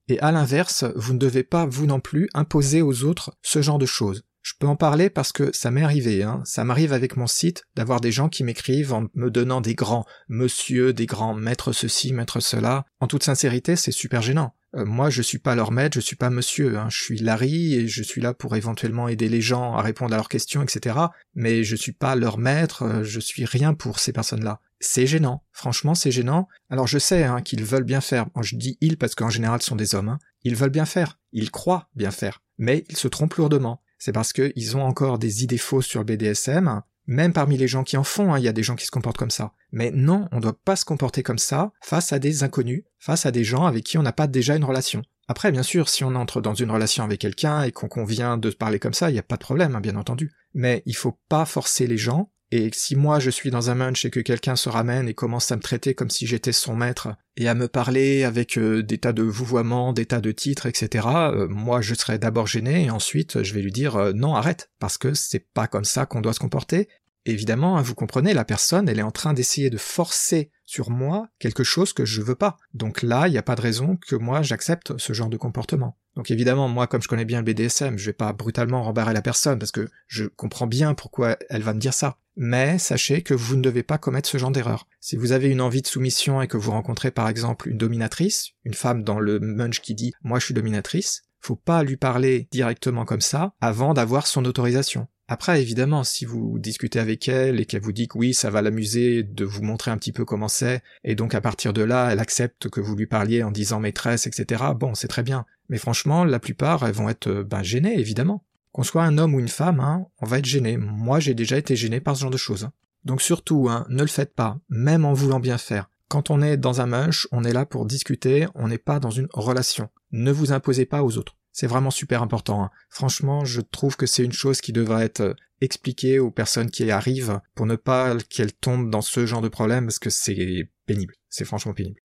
[0.09, 3.79] Et à l'inverse, vous ne devez pas, vous non plus, imposer aux autres ce genre
[3.79, 4.25] de choses.
[4.49, 6.41] Je peux en parler parce que ça m'est arrivé, hein.
[6.47, 10.07] ça m'arrive avec mon site d'avoir des gens qui m'écrivent en me donnant des grands
[10.31, 12.87] monsieur, des grands maîtres ceci, maître cela.
[12.99, 14.55] En toute sincérité, c'est super gênant.
[14.75, 16.89] Euh, moi, je suis pas leur maître, je suis pas monsieur, hein.
[16.89, 20.17] je suis Larry et je suis là pour éventuellement aider les gens à répondre à
[20.17, 20.97] leurs questions, etc.
[21.35, 24.63] Mais je suis pas leur maître, euh, je suis rien pour ces personnes-là.
[24.81, 26.49] C'est gênant, franchement c'est gênant.
[26.71, 29.67] Alors je sais hein, qu'ils veulent bien faire, je dis ils parce qu'en général ce
[29.67, 30.19] sont des hommes, hein.
[30.43, 34.33] ils veulent bien faire, ils croient bien faire, mais ils se trompent lourdement c'est parce
[34.33, 38.05] qu'ils ont encore des idées fausses sur le BDSM, même parmi les gens qui en
[38.05, 39.53] font, hein, il y a des gens qui se comportent comme ça.
[39.73, 43.27] Mais non, on ne doit pas se comporter comme ça face à des inconnus, face
[43.27, 45.03] à des gens avec qui on n'a pas déjà une relation.
[45.27, 48.51] Après, bien sûr, si on entre dans une relation avec quelqu'un et qu'on convient de
[48.51, 50.33] parler comme ça, il n'y a pas de problème, hein, bien entendu.
[50.55, 54.05] Mais il faut pas forcer les gens et si moi je suis dans un munch
[54.05, 57.09] et que quelqu'un se ramène et commence à me traiter comme si j'étais son maître,
[57.37, 61.07] et à me parler avec euh, des tas de vouvoiements, des tas de titres, etc.,
[61.09, 64.71] euh, moi je serais d'abord gêné et ensuite je vais lui dire euh, non arrête,
[64.79, 66.89] parce que c'est pas comme ça qu'on doit se comporter.
[67.29, 71.29] Évidemment, hein, vous comprenez, la personne, elle est en train d'essayer de forcer sur moi
[71.39, 72.57] quelque chose que je veux pas.
[72.73, 75.99] Donc là, il n'y a pas de raison que moi j'accepte ce genre de comportement.
[76.17, 79.21] Donc évidemment, moi, comme je connais bien le BDSM, je vais pas brutalement rembarrer la
[79.21, 83.35] personne parce que je comprends bien pourquoi elle va me dire ça mais sachez que
[83.35, 84.87] vous ne devez pas commettre ce genre d'erreur.
[85.01, 88.53] Si vous avez une envie de soumission et que vous rencontrez par exemple une dominatrice,
[88.65, 92.47] une femme dans le munch qui dit moi je suis dominatrice, faut pas lui parler
[92.53, 95.09] directement comme ça avant d'avoir son autorisation.
[95.31, 98.63] Après, évidemment, si vous discutez avec elle et qu'elle vous dit que oui, ça va
[98.63, 102.09] l'amuser de vous montrer un petit peu comment c'est, et donc à partir de là,
[102.11, 105.45] elle accepte que vous lui parliez en disant maîtresse, etc., bon, c'est très bien.
[105.69, 108.43] Mais franchement, la plupart, elles vont être, ben, gênées, évidemment.
[108.73, 110.79] Qu'on soit un homme ou une femme, hein, on va être gêné.
[110.79, 112.65] Moi, j'ai déjà été gêné par ce genre de choses.
[112.65, 112.73] Hein.
[113.05, 115.91] Donc surtout, hein, ne le faites pas, même en voulant bien faire.
[116.09, 119.11] Quand on est dans un munch, on est là pour discuter, on n'est pas dans
[119.11, 119.91] une relation.
[120.11, 121.37] Ne vous imposez pas aux autres.
[121.59, 122.63] C'est vraiment super important.
[122.63, 122.71] Hein.
[122.89, 126.89] Franchement, je trouve que c'est une chose qui devrait être euh, expliquée aux personnes qui
[126.89, 131.15] arrivent pour ne pas qu'elles tombent dans ce genre de problème parce que c'est pénible.
[131.29, 131.99] C'est franchement pénible.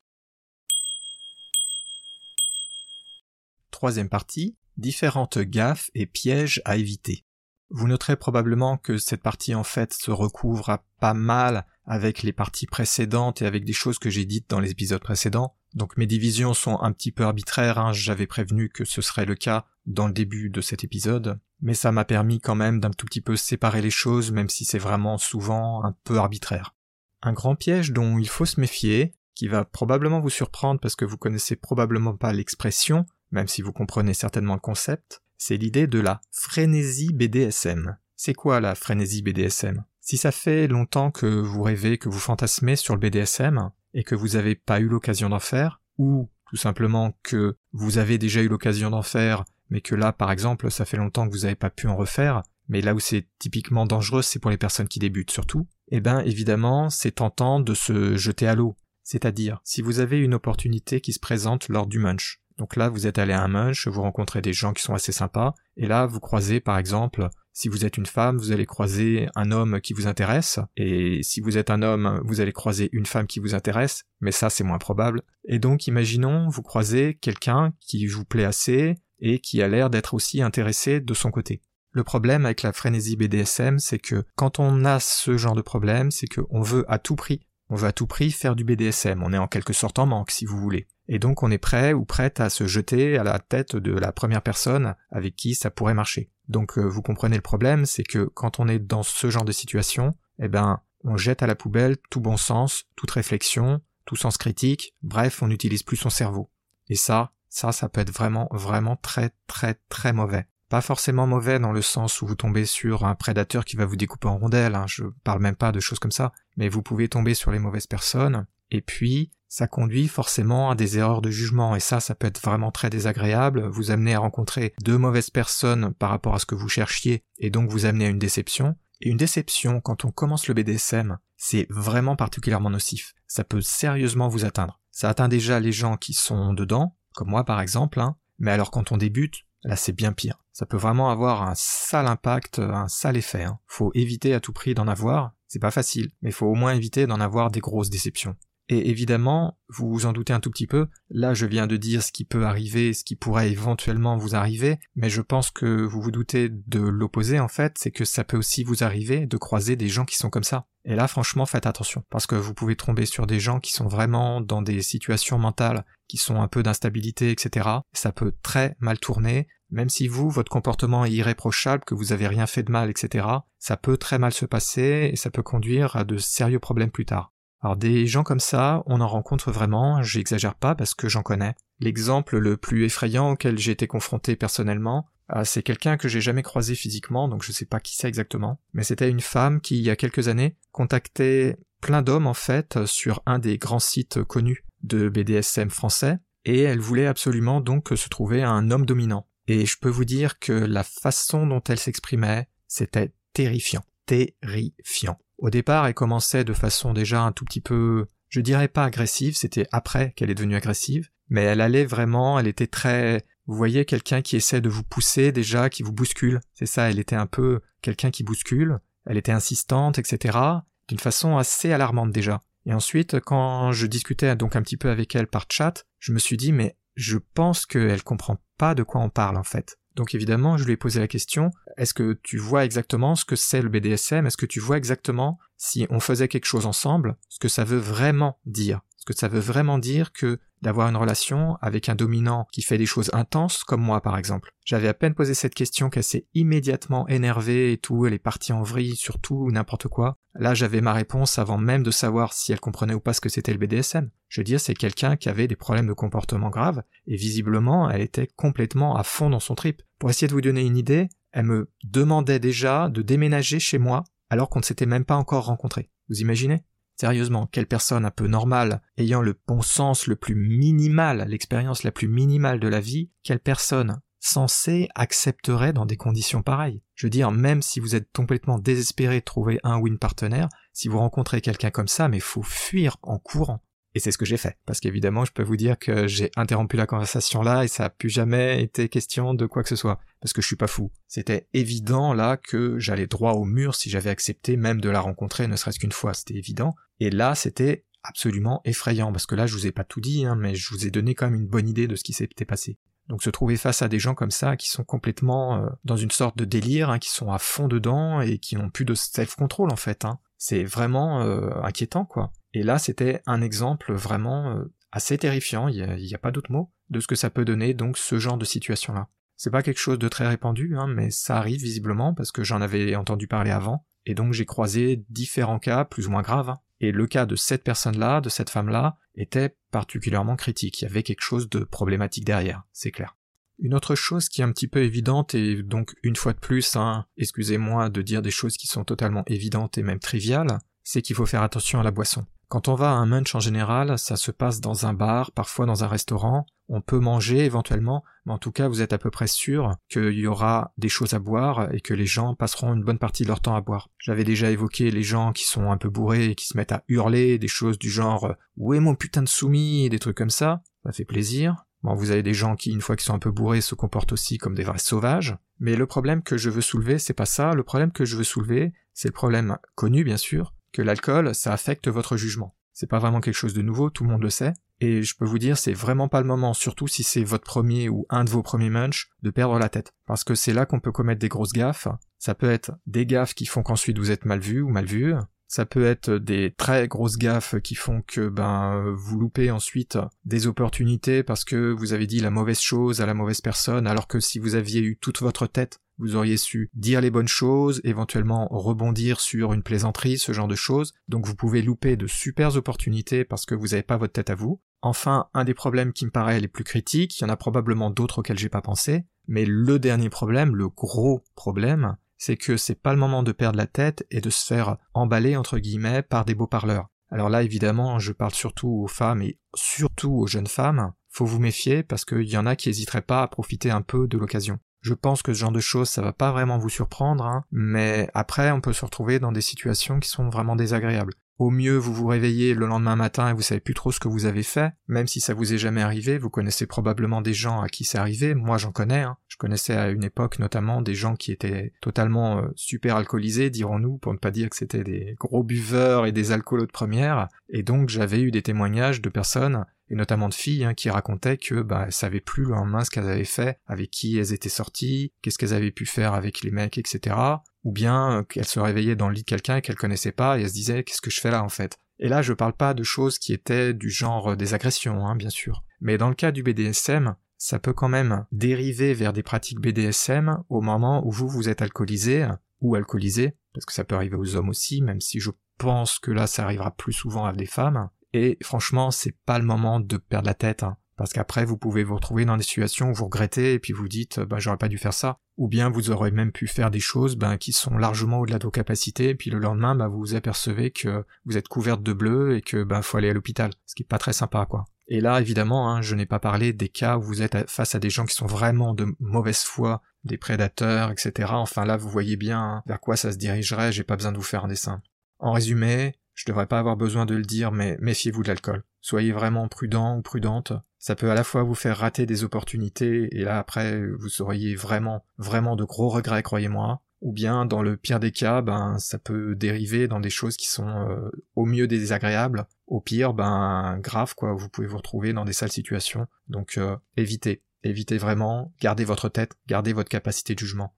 [3.70, 7.24] Troisième partie, différentes gaffes et pièges à éviter.
[7.70, 12.66] Vous noterez probablement que cette partie en fait se recouvre pas mal avec les parties
[12.66, 15.56] précédentes et avec des choses que j'ai dites dans les épisodes précédents.
[15.74, 17.94] Donc mes divisions sont un petit peu arbitraires, hein.
[17.94, 21.92] j'avais prévenu que ce serait le cas dans le début de cet épisode, mais ça
[21.92, 25.18] m'a permis quand même d'un tout petit peu séparer les choses, même si c'est vraiment
[25.18, 26.76] souvent un peu arbitraire.
[27.22, 31.06] Un grand piège dont il faut se méfier, qui va probablement vous surprendre parce que
[31.06, 36.00] vous connaissez probablement pas l'expression, même si vous comprenez certainement le concept, c'est l'idée de
[36.00, 37.98] la frénésie BDSM.
[38.16, 42.76] C'est quoi la frénésie BDSM Si ça fait longtemps que vous rêvez, que vous fantasmez
[42.76, 47.18] sur le BDSM, et que vous n'avez pas eu l'occasion d'en faire, ou tout simplement
[47.24, 50.98] que vous avez déjà eu l'occasion d'en faire, mais que là, par exemple, ça fait
[50.98, 54.40] longtemps que vous n'avez pas pu en refaire, mais là où c'est typiquement dangereux, c'est
[54.40, 58.56] pour les personnes qui débutent surtout, eh bien évidemment, c'est tentant de se jeter à
[58.56, 58.76] l'eau.
[59.04, 63.08] C'est-à-dire, si vous avez une opportunité qui se présente lors du munch, donc là, vous
[63.08, 66.06] êtes allé à un munch, vous rencontrez des gens qui sont assez sympas, et là,
[66.06, 69.94] vous croisez, par exemple, si vous êtes une femme, vous allez croiser un homme qui
[69.94, 73.56] vous intéresse, et si vous êtes un homme, vous allez croiser une femme qui vous
[73.56, 75.22] intéresse, mais ça, c'est moins probable.
[75.46, 80.13] Et donc, imaginons, vous croisez quelqu'un qui vous plaît assez, et qui a l'air d'être
[80.13, 81.62] aussi intéressé de son côté.
[81.92, 86.12] Le problème avec la frénésie BDSM, c'est que quand on a ce genre de problème,
[86.12, 87.39] c'est qu'on veut à tout prix,
[87.74, 90.30] on veut à tout prix faire du BDSM, on est en quelque sorte en manque
[90.30, 90.88] si vous voulez.
[91.08, 94.12] Et donc on est prêt ou prête à se jeter à la tête de la
[94.12, 96.30] première personne avec qui ça pourrait marcher.
[96.50, 99.52] Donc euh, vous comprenez le problème, c'est que quand on est dans ce genre de
[99.52, 104.38] situation, eh ben on jette à la poubelle tout bon sens, toute réflexion, tout sens
[104.38, 106.52] critique, bref, on n'utilise plus son cerveau.
[106.90, 110.46] Et ça, ça, ça peut être vraiment, vraiment très, très, très mauvais.
[110.74, 113.96] Pas forcément mauvais dans le sens où vous tombez sur un prédateur qui va vous
[113.96, 117.08] découper en rondelles, hein, je parle même pas de choses comme ça, mais vous pouvez
[117.08, 121.76] tomber sur les mauvaises personnes, et puis ça conduit forcément à des erreurs de jugement
[121.76, 125.94] et ça, ça peut être vraiment très désagréable, vous amener à rencontrer deux mauvaises personnes
[125.94, 128.76] par rapport à ce que vous cherchiez et donc vous amener à une déception.
[129.00, 133.14] Et une déception, quand on commence le BDSM, c'est vraiment particulièrement nocif.
[133.28, 134.80] Ça peut sérieusement vous atteindre.
[134.90, 138.72] Ça atteint déjà les gens qui sont dedans, comme moi par exemple, hein, mais alors
[138.72, 140.39] quand on débute, là c'est bien pire.
[140.52, 143.43] Ça peut vraiment avoir un sale impact, un sale effet.
[143.43, 143.60] Hein.
[143.67, 147.08] Faut éviter à tout prix d'en avoir, c'est pas facile, mais faut au moins éviter
[147.08, 148.36] d'en avoir des grosses déceptions.
[148.74, 152.02] Et évidemment, vous vous en doutez un tout petit peu, là je viens de dire
[152.02, 156.02] ce qui peut arriver, ce qui pourrait éventuellement vous arriver, mais je pense que vous
[156.02, 159.76] vous doutez de l'opposé en fait, c'est que ça peut aussi vous arriver de croiser
[159.76, 160.66] des gens qui sont comme ça.
[160.86, 163.88] Et là franchement faites attention, parce que vous pouvez tomber sur des gens qui sont
[163.88, 167.70] vraiment dans des situations mentales, qui sont un peu d'instabilité, etc.
[167.94, 172.28] Ça peut très mal tourner, même si vous, votre comportement est irréprochable, que vous avez
[172.28, 173.28] rien fait de mal, etc.,
[173.60, 177.06] ça peut très mal se passer et ça peut conduire à de sérieux problèmes plus
[177.06, 177.33] tard.
[177.63, 181.56] Alors des gens comme ça, on en rencontre vraiment, j'exagère pas parce que j'en connais.
[181.80, 186.43] L'exemple le plus effrayant auquel j'ai été confronté personnellement, ah, c'est quelqu'un que j'ai jamais
[186.43, 189.84] croisé physiquement, donc je sais pas qui c'est exactement, mais c'était une femme qui, il
[189.84, 194.65] y a quelques années, contactait plein d'hommes en fait sur un des grands sites connus
[194.84, 199.28] de BDSM français, et elle voulait absolument donc se trouver un homme dominant.
[199.47, 203.84] Et je peux vous dire que la façon dont elle s'exprimait, c'était terrifiant.
[204.06, 205.17] Terrifiant.
[205.44, 209.36] Au départ, elle commençait de façon déjà un tout petit peu, je dirais pas agressive,
[209.36, 213.84] c'était après qu'elle est devenue agressive, mais elle allait vraiment, elle était très, vous voyez
[213.84, 216.40] quelqu'un qui essaie de vous pousser déjà, qui vous bouscule.
[216.54, 220.40] C'est ça, elle était un peu quelqu'un qui bouscule, elle était insistante, etc.
[220.88, 222.42] d'une façon assez alarmante déjà.
[222.66, 226.20] Et ensuite, quand je discutais donc un petit peu avec elle par chat, je me
[226.20, 229.78] suis dit, mais je pense qu'elle comprend pas de quoi on parle en fait.
[229.96, 233.36] Donc évidemment, je lui ai posé la question, est-ce que tu vois exactement ce que
[233.36, 237.40] c'est le BDSM Est-ce que tu vois exactement si on faisait quelque chose ensemble, ce
[237.40, 238.82] que ça veut vraiment dire?
[239.04, 242.78] Ce que ça veut vraiment dire que d'avoir une relation avec un dominant qui fait
[242.78, 244.54] des choses intenses, comme moi par exemple.
[244.63, 248.54] J'avais à peine posé cette question qu'elle s'est immédiatement énervée et tout, elle est partie
[248.54, 250.16] en vrille sur tout ou n'importe quoi.
[250.36, 253.28] Là j'avais ma réponse avant même de savoir si elle comprenait ou pas ce que
[253.28, 254.10] c'était le BDSM.
[254.30, 258.00] Je veux dire, c'est quelqu'un qui avait des problèmes de comportement graves, et visiblement elle
[258.00, 259.82] était complètement à fond dans son trip.
[260.00, 264.06] Pour essayer de vous donner une idée, elle me demandait déjà de déménager chez moi
[264.30, 265.89] alors qu'on ne s'était même pas encore rencontrés.
[266.08, 266.63] Vous imaginez?
[266.96, 271.92] Sérieusement, quelle personne un peu normale, ayant le bon sens le plus minimal, l'expérience la
[271.92, 276.82] plus minimale de la vie, quelle personne censée accepterait dans des conditions pareilles?
[276.96, 280.50] Je veux dire, même si vous êtes complètement désespéré de trouver un ou une partenaire,
[280.72, 283.64] si vous rencontrez quelqu'un comme ça, mais faut fuir en courant.
[283.96, 284.58] Et c'est ce que j'ai fait.
[284.66, 287.89] Parce qu'évidemment, je peux vous dire que j'ai interrompu la conversation là et ça a
[287.89, 290.00] plus jamais été question de quoi que ce soit.
[290.20, 290.91] Parce que je suis pas fou.
[291.08, 295.48] C'était évident là que j'allais droit au mur si j'avais accepté même de la rencontrer
[295.48, 296.14] ne serait-ce qu'une fois.
[296.14, 296.76] C'était évident.
[297.00, 299.12] Et là, c'était absolument effrayant.
[299.12, 301.16] Parce que là, je vous ai pas tout dit, hein, mais je vous ai donné
[301.16, 302.78] quand même une bonne idée de ce qui s'était passé.
[303.10, 306.12] Donc se trouver face à des gens comme ça qui sont complètement euh, dans une
[306.12, 309.72] sorte de délire, hein, qui sont à fond dedans et qui n'ont plus de self-control
[309.72, 310.06] en fait.
[310.06, 312.32] Hein C'est vraiment euh, inquiétant, quoi.
[312.54, 316.72] Et là, c'était un exemple vraiment euh, assez terrifiant, il n'y a, pas d'autre mot,
[316.89, 319.08] de ce que ça peut donner, donc ce genre de situation-là.
[319.36, 322.62] C'est pas quelque chose de très répandu, hein, mais ça arrive visiblement parce que j'en
[322.62, 326.49] avais entendu parler avant, et donc j'ai croisé différents cas plus ou moins graves.
[326.49, 326.60] Hein.
[326.80, 330.82] Et le cas de cette personne-là, de cette femme-là, était particulièrement critique.
[330.82, 333.16] Il y avait quelque chose de problématique derrière, c'est clair.
[333.60, 336.76] Une autre chose qui est un petit peu évidente, et donc une fois de plus,
[336.76, 341.16] hein, excusez-moi de dire des choses qui sont totalement évidentes et même triviales, c'est qu'il
[341.16, 342.26] faut faire attention à la boisson.
[342.48, 345.66] Quand on va à un munch en général, ça se passe dans un bar, parfois
[345.66, 349.10] dans un restaurant, on peut manger éventuellement, mais en tout cas vous êtes à peu
[349.12, 352.84] près sûr qu'il y aura des choses à boire et que les gens passeront une
[352.84, 353.89] bonne partie de leur temps à boire.
[353.98, 356.84] J'avais déjà évoqué les gens qui sont un peu bourrés et qui se mettent à
[356.88, 359.86] hurler des choses du genre Où est mon putain de soumis?
[359.86, 361.66] et des trucs comme ça, ça fait plaisir.
[361.84, 364.14] Bon, vous avez des gens qui, une fois qu'ils sont un peu bourrés, se comportent
[364.14, 365.36] aussi comme des vrais sauvages.
[365.60, 367.54] Mais le problème que je veux soulever, c'est pas ça.
[367.54, 371.53] Le problème que je veux soulever, c'est le problème connu, bien sûr, que l'alcool, ça
[371.53, 372.55] affecte votre jugement.
[372.74, 374.53] C'est pas vraiment quelque chose de nouveau, tout le monde le sait.
[374.80, 377.88] Et je peux vous dire, c'est vraiment pas le moment, surtout si c'est votre premier
[377.88, 379.93] ou un de vos premiers munch, de perdre la tête.
[380.07, 381.88] Parce que c'est là qu'on peut commettre des grosses gaffes.
[382.17, 385.13] Ça peut être des gaffes qui font qu'ensuite vous êtes mal vu ou mal vu.
[385.56, 390.47] Ça peut être des très grosses gaffes qui font que ben vous loupez ensuite des
[390.47, 394.20] opportunités parce que vous avez dit la mauvaise chose à la mauvaise personne alors que
[394.20, 398.47] si vous aviez eu toute votre tête vous auriez su dire les bonnes choses, éventuellement
[398.49, 400.95] rebondir sur une plaisanterie, ce genre de choses.
[401.08, 404.36] Donc vous pouvez louper de super opportunités parce que vous n'avez pas votre tête à
[404.36, 404.60] vous.
[404.82, 407.91] Enfin, un des problèmes qui me paraît les plus critiques, il y en a probablement
[407.91, 412.82] d'autres auxquels j'ai pas pensé, mais le dernier problème, le gros problème, c'est que c'est
[412.82, 416.26] pas le moment de perdre la tête et de se faire emballer entre guillemets par
[416.26, 416.88] des beaux parleurs.
[417.11, 420.93] Alors là, évidemment, je parle surtout aux femmes et surtout aux jeunes femmes.
[421.09, 424.07] Faut vous méfier parce qu'il y en a qui n'hésiteraient pas à profiter un peu
[424.07, 424.57] de l'occasion.
[424.82, 428.09] Je pense que ce genre de choses, ça va pas vraiment vous surprendre, hein, mais
[428.14, 431.14] après, on peut se retrouver dans des situations qui sont vraiment désagréables.
[431.40, 434.08] Au mieux, vous vous réveillez le lendemain matin et vous savez plus trop ce que
[434.08, 434.72] vous avez fait.
[434.88, 437.98] Même si ça vous est jamais arrivé, vous connaissez probablement des gens à qui c'est
[437.98, 438.36] arrivé.
[438.36, 439.02] Moi, j'en connais.
[439.02, 439.18] Hein.
[439.28, 443.98] Je connaissais à une époque notamment des gens qui étaient totalement euh, super alcoolisés, dirons-nous,
[443.98, 447.30] pour ne pas dire que c'était des gros buveurs et des alcoolos de première.
[447.50, 451.38] Et donc, j'avais eu des témoignages de personnes et notamment de filles hein, qui racontaient
[451.38, 454.50] que bah, elles savaient plus le lendemain ce qu'elles avaient fait, avec qui elles étaient
[454.50, 457.16] sorties, qu'est-ce qu'elles avaient pu faire avec les mecs, etc.
[457.64, 460.42] Ou bien euh, qu'elles se réveillaient dans le lit de quelqu'un qu'elles connaissaient pas et
[460.42, 461.78] elles se disaient qu'est-ce que je fais là en fait?
[462.00, 465.16] Et là je parle pas de choses qui étaient du genre euh, des agressions, hein,
[465.16, 465.64] bien sûr.
[465.82, 470.44] Mais dans le cas du BDSM, ça peut quand même dériver vers des pratiques BDSM
[470.48, 472.26] au moment où vous vous êtes alcoolisé
[472.62, 476.12] ou alcoolisé, parce que ça peut arriver aux hommes aussi, même si je pense que
[476.12, 479.97] là ça arrivera plus souvent à des femmes, et franchement, c'est pas le moment de
[479.97, 480.78] perdre la tête, hein.
[480.97, 483.88] parce qu'après vous pouvez vous retrouver dans des situations où vous regrettez et puis vous
[483.88, 486.80] dites bah j'aurais pas dû faire ça, ou bien vous aurez même pu faire des
[486.80, 489.97] choses ben, qui sont largement au-delà de vos capacités, et puis le lendemain bah, vous
[489.97, 493.51] vous apercevez que vous êtes couverte de bleu et que ben faut aller à l'hôpital,
[493.66, 494.66] ce qui est pas très sympa quoi.
[494.88, 497.80] Et là évidemment, hein, je n'ai pas parlé des cas où vous êtes face à
[497.80, 501.30] des gens qui sont vraiment de mauvaise foi, des prédateurs, etc.
[501.32, 504.18] Enfin là vous voyez bien hein, vers quoi ça se dirigerait, j'ai pas besoin de
[504.18, 504.82] vous faire un dessin.
[505.20, 508.64] En résumé, je devrais pas avoir besoin de le dire, mais méfiez-vous de l'alcool.
[508.82, 510.53] Soyez vraiment prudent ou prudente.
[510.78, 514.55] Ça peut à la fois vous faire rater des opportunités, et là après vous auriez
[514.55, 516.82] vraiment, vraiment de gros regrets, croyez-moi.
[517.01, 520.47] Ou bien, dans le pire des cas, ben ça peut dériver dans des choses qui
[520.47, 524.34] sont euh, au mieux désagréables, au pire, ben grave quoi.
[524.34, 526.07] Vous pouvez vous retrouver dans des sales situations.
[526.30, 528.53] Donc euh, évitez, évitez vraiment.
[528.61, 530.74] Gardez votre tête, gardez votre capacité de jugement.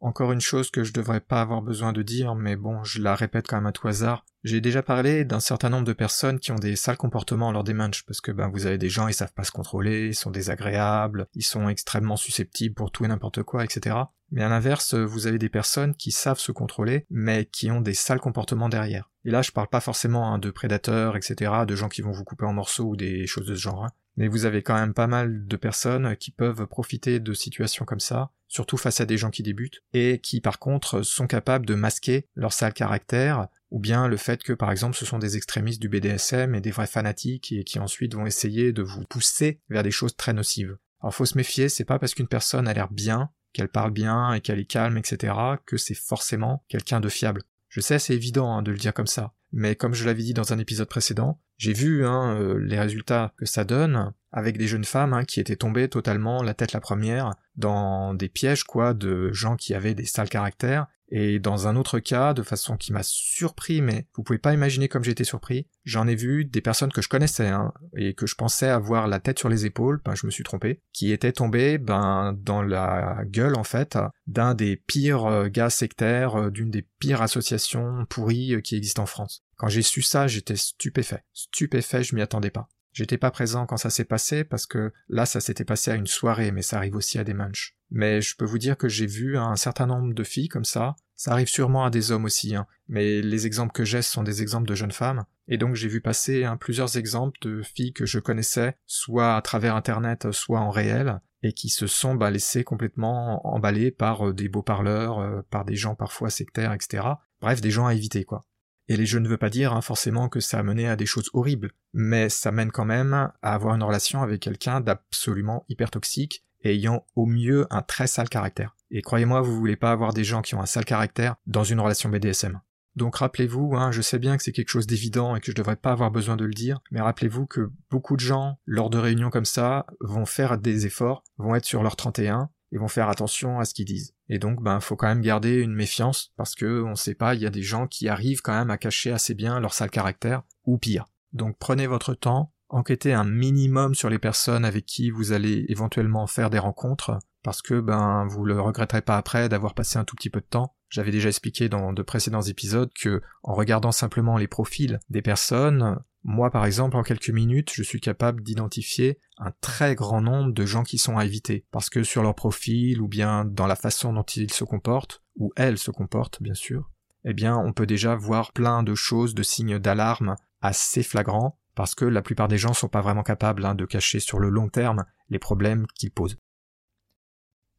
[0.00, 3.14] Encore une chose que je devrais pas avoir besoin de dire, mais bon, je la
[3.14, 4.26] répète quand même à tout hasard.
[4.42, 7.72] J'ai déjà parlé d'un certain nombre de personnes qui ont des sales comportements lors des
[7.72, 10.30] munchs, parce que ben vous avez des gens, ils savent pas se contrôler, ils sont
[10.30, 13.96] désagréables, ils sont extrêmement susceptibles pour tout et n'importe quoi, etc.
[14.30, 17.94] Mais à l'inverse, vous avez des personnes qui savent se contrôler, mais qui ont des
[17.94, 19.10] sales comportements derrière.
[19.24, 22.24] Et là, je parle pas forcément hein, de prédateurs, etc., de gens qui vont vous
[22.24, 23.84] couper en morceaux ou des choses de ce genre.
[23.84, 23.92] Hein.
[24.16, 28.00] Mais vous avez quand même pas mal de personnes qui peuvent profiter de situations comme
[28.00, 31.74] ça, surtout face à des gens qui débutent, et qui par contre sont capables de
[31.74, 35.82] masquer leur sale caractère, ou bien le fait que par exemple ce sont des extrémistes
[35.82, 39.82] du BDSM et des vrais fanatiques et qui ensuite vont essayer de vous pousser vers
[39.82, 40.76] des choses très nocives.
[41.00, 44.32] Alors faut se méfier, c'est pas parce qu'une personne a l'air bien, qu'elle parle bien
[44.32, 45.34] et qu'elle est calme, etc.,
[45.66, 47.42] que c'est forcément quelqu'un de fiable.
[47.68, 50.34] Je sais, c'est évident hein, de le dire comme ça, mais comme je l'avais dit
[50.34, 54.66] dans un épisode précédent, j'ai vu hein, euh, les résultats que ça donne avec des
[54.66, 58.92] jeunes femmes hein, qui étaient tombées totalement la tête la première dans des pièges quoi
[58.92, 62.92] de gens qui avaient des sales caractères Et dans un autre cas, de façon qui
[62.92, 66.90] m'a surpris, mais vous pouvez pas imaginer comme été surpris, j'en ai vu des personnes
[66.90, 70.16] que je connaissais hein, et que je pensais avoir la tête sur les épaules, ben
[70.16, 73.96] je me suis trompé, qui étaient tombées ben dans la gueule en fait
[74.26, 79.06] d'un des pires euh, gars sectaires, euh, d'une des pires associations pourries qui existent en
[79.06, 79.43] France.
[79.56, 82.68] Quand j'ai su ça, j'étais stupéfait, stupéfait, je m'y attendais pas.
[82.92, 86.06] J'étais pas présent quand ça s'est passé parce que là ça s'était passé à une
[86.06, 87.76] soirée, mais ça arrive aussi à des munchs.
[87.90, 90.94] Mais je peux vous dire que j'ai vu un certain nombre de filles comme ça.
[91.16, 92.66] Ça arrive sûrement à des hommes aussi, hein.
[92.88, 95.24] mais les exemples que j'ai sont des exemples de jeunes femmes.
[95.48, 99.42] Et donc j'ai vu passer hein, plusieurs exemples de filles que je connaissais, soit à
[99.42, 104.32] travers internet, soit en réel, et qui se sont bah, laissées complètement emballées par euh,
[104.32, 107.06] des beaux parleurs, euh, par des gens parfois sectaires, etc.
[107.40, 108.44] Bref, des gens à éviter, quoi.
[108.88, 111.30] Et je ne veux pas dire hein, forcément que ça a mené à des choses
[111.32, 116.44] horribles, mais ça mène quand même à avoir une relation avec quelqu'un d'absolument hyper toxique
[116.64, 118.74] ayant au mieux un très sale caractère.
[118.90, 121.80] Et croyez-moi, vous voulez pas avoir des gens qui ont un sale caractère dans une
[121.80, 122.60] relation BDSM.
[122.96, 125.76] Donc rappelez-vous, hein, je sais bien que c'est quelque chose d'évident et que je devrais
[125.76, 129.30] pas avoir besoin de le dire, mais rappelez-vous que beaucoup de gens, lors de réunions
[129.30, 133.60] comme ça, vont faire des efforts, vont être sur leur 31, et vont faire attention
[133.60, 134.14] à ce qu'ils disent.
[134.28, 137.40] Et donc, ben, faut quand même garder une méfiance, parce que on sait pas, il
[137.40, 140.42] y a des gens qui arrivent quand même à cacher assez bien leur sale caractère,
[140.66, 141.06] ou pire.
[141.32, 146.26] Donc prenez votre temps, enquêtez un minimum sur les personnes avec qui vous allez éventuellement
[146.26, 150.16] faire des rencontres, parce que ben vous le regretterez pas après d'avoir passé un tout
[150.16, 150.74] petit peu de temps.
[150.88, 155.98] J'avais déjà expliqué dans de précédents épisodes que en regardant simplement les profils des personnes,
[156.24, 160.64] moi, par exemple, en quelques minutes, je suis capable d'identifier un très grand nombre de
[160.64, 164.14] gens qui sont à éviter, parce que sur leur profil, ou bien dans la façon
[164.14, 166.90] dont ils se comportent, ou elles se comportent, bien sûr,
[167.26, 171.94] eh bien, on peut déjà voir plein de choses, de signes d'alarme assez flagrants, parce
[171.94, 174.70] que la plupart des gens sont pas vraiment capables hein, de cacher sur le long
[174.70, 176.38] terme les problèmes qu'ils posent.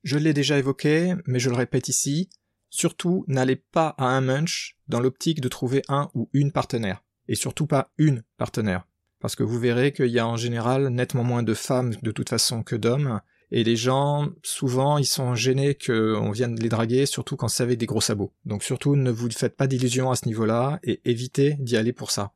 [0.04, 2.30] Je l'ai déjà évoqué, mais je le répète ici,
[2.70, 7.36] surtout n'allez pas à un munch dans l'optique de trouver un ou une partenaire et
[7.36, 8.88] surtout pas une partenaire.
[9.20, 12.30] Parce que vous verrez qu'il y a en général nettement moins de femmes de toute
[12.30, 13.22] façon que d'hommes,
[13.52, 17.78] et les gens, souvent, ils sont gênés qu'on vienne les draguer, surtout quand c'est avec
[17.78, 18.34] des gros sabots.
[18.44, 22.12] Donc surtout, ne vous faites pas d'illusions à ce niveau-là, et évitez d'y aller pour
[22.12, 22.34] ça.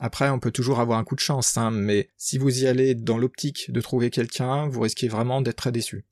[0.00, 2.94] Après, on peut toujours avoir un coup de chance, hein, mais si vous y allez
[2.94, 6.04] dans l'optique de trouver quelqu'un, vous risquez vraiment d'être très déçu.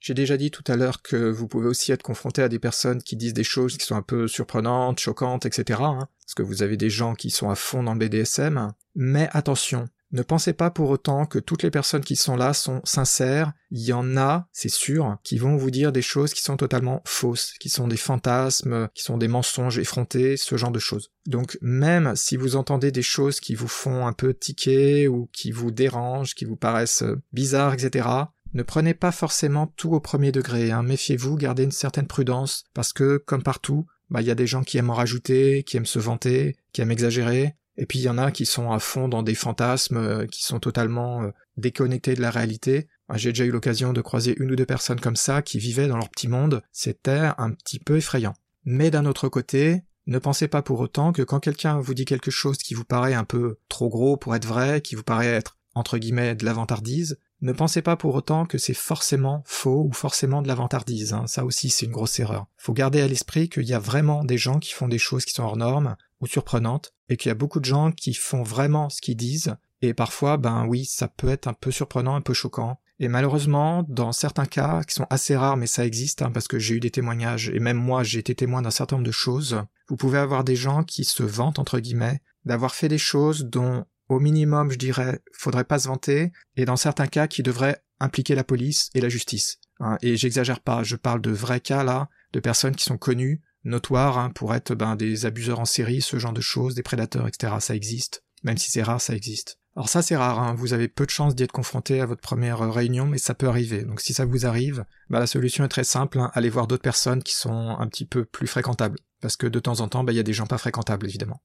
[0.00, 3.02] J'ai déjà dit tout à l'heure que vous pouvez aussi être confronté à des personnes
[3.02, 5.80] qui disent des choses qui sont un peu surprenantes, choquantes, etc.
[5.82, 8.72] Hein, parce que vous avez des gens qui sont à fond dans le BDSM.
[8.96, 12.80] Mais attention, ne pensez pas pour autant que toutes les personnes qui sont là sont
[12.82, 13.52] sincères.
[13.70, 17.00] Il y en a, c'est sûr, qui vont vous dire des choses qui sont totalement
[17.04, 21.12] fausses, qui sont des fantasmes, qui sont des mensonges effrontés, ce genre de choses.
[21.26, 25.52] Donc même si vous entendez des choses qui vous font un peu tiquer ou qui
[25.52, 28.08] vous dérangent, qui vous paraissent bizarres, etc.,
[28.52, 30.82] ne prenez pas forcément tout au premier degré, hein.
[30.82, 34.62] méfiez-vous, gardez une certaine prudence, parce que, comme partout, bah, il y a des gens
[34.62, 38.08] qui aiment en rajouter, qui aiment se vanter, qui aiment exagérer, et puis il y
[38.08, 42.14] en a qui sont à fond dans des fantasmes, euh, qui sont totalement euh, déconnectés
[42.14, 42.88] de la réalité.
[43.14, 45.96] J'ai déjà eu l'occasion de croiser une ou deux personnes comme ça qui vivaient dans
[45.96, 48.34] leur petit monde, c'était un petit peu effrayant.
[48.64, 52.30] Mais d'un autre côté, ne pensez pas pour autant que quand quelqu'un vous dit quelque
[52.30, 55.56] chose qui vous paraît un peu trop gros pour être vrai, qui vous paraît être
[55.74, 59.92] entre guillemets de la vantardise, ne pensez pas pour autant que c'est forcément faux ou
[59.92, 61.26] forcément de la vantardise, hein.
[61.26, 62.46] ça aussi c'est une grosse erreur.
[62.58, 65.32] Faut garder à l'esprit qu'il y a vraiment des gens qui font des choses qui
[65.32, 68.90] sont hors normes ou surprenantes, et qu'il y a beaucoup de gens qui font vraiment
[68.90, 72.34] ce qu'ils disent, et parfois, ben oui, ça peut être un peu surprenant, un peu
[72.34, 72.78] choquant.
[72.98, 76.58] Et malheureusement, dans certains cas, qui sont assez rares, mais ça existe, hein, parce que
[76.58, 79.62] j'ai eu des témoignages, et même moi j'ai été témoin d'un certain nombre de choses,
[79.88, 83.86] vous pouvez avoir des gens qui se vantent, entre guillemets, d'avoir fait des choses dont
[84.10, 88.34] au minimum, je dirais, faudrait pas se vanter, et dans certains cas qui devraient impliquer
[88.34, 89.58] la police et la justice.
[89.82, 89.96] Hein.
[90.02, 94.18] et j'exagère pas, je parle de vrais cas là, de personnes qui sont connues, notoires,
[94.18, 97.54] hein, pour être ben, des abuseurs en série, ce genre de choses, des prédateurs, etc.
[97.60, 98.24] Ça existe.
[98.42, 99.58] Même si c'est rare, ça existe.
[99.76, 100.54] Alors ça c'est rare, hein.
[100.54, 103.34] vous avez peu de chances d'y être confronté à votre première euh, réunion, mais ça
[103.34, 103.84] peut arriver.
[103.84, 107.22] Donc si ça vous arrive, bah, la solution est très simple, allez voir d'autres personnes
[107.22, 108.98] qui sont un petit peu plus fréquentables.
[109.20, 111.40] Parce que de temps en temps, bah, il y a des gens pas fréquentables, évidemment.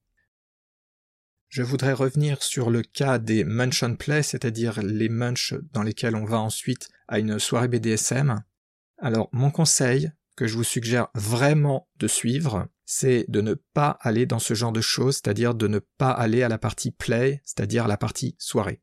[1.56, 6.18] Je voudrais revenir sur le cas des munch on play, c'est-à-dire les munch dans lesquels
[6.18, 8.44] on va ensuite à une soirée BDSM.
[8.98, 14.26] Alors, mon conseil, que je vous suggère vraiment de suivre, c'est de ne pas aller
[14.26, 17.88] dans ce genre de choses, c'est-à-dire de ne pas aller à la partie play, c'est-à-dire
[17.88, 18.82] la partie soirée.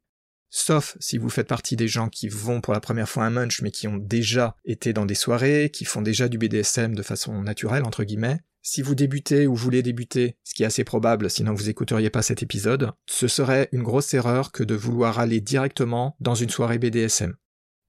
[0.49, 3.31] Sauf si vous faites partie des gens qui vont pour la première fois à un
[3.31, 7.03] munch mais qui ont déjà été dans des soirées, qui font déjà du BDSM de
[7.03, 11.29] façon naturelle, entre guillemets, si vous débutez ou voulez débuter, ce qui est assez probable
[11.29, 15.41] sinon vous écouteriez pas cet épisode, ce serait une grosse erreur que de vouloir aller
[15.41, 17.35] directement dans une soirée BDSM.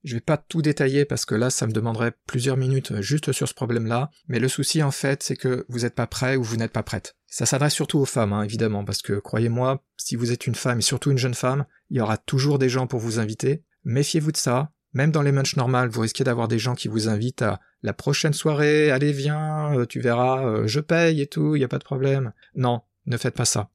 [0.04, 3.48] Je vais pas tout détailler parce que là, ça me demanderait plusieurs minutes juste sur
[3.48, 4.10] ce problème-là.
[4.28, 6.82] Mais le souci, en fait, c'est que vous n'êtes pas prêt ou vous n'êtes pas
[6.82, 7.16] prête.
[7.26, 10.80] Ça s'adresse surtout aux femmes, hein, évidemment, parce que croyez-moi, si vous êtes une femme
[10.80, 13.64] et surtout une jeune femme, il y aura toujours des gens pour vous inviter.
[13.84, 14.73] Méfiez-vous de ça.
[14.94, 17.92] Même dans les munchs normales, vous risquez d'avoir des gens qui vous invitent à la
[17.92, 21.68] prochaine soirée, allez viens, euh, tu verras, euh, je paye et tout, il n'y a
[21.68, 22.32] pas de problème.
[22.54, 23.70] Non, ne faites pas ça.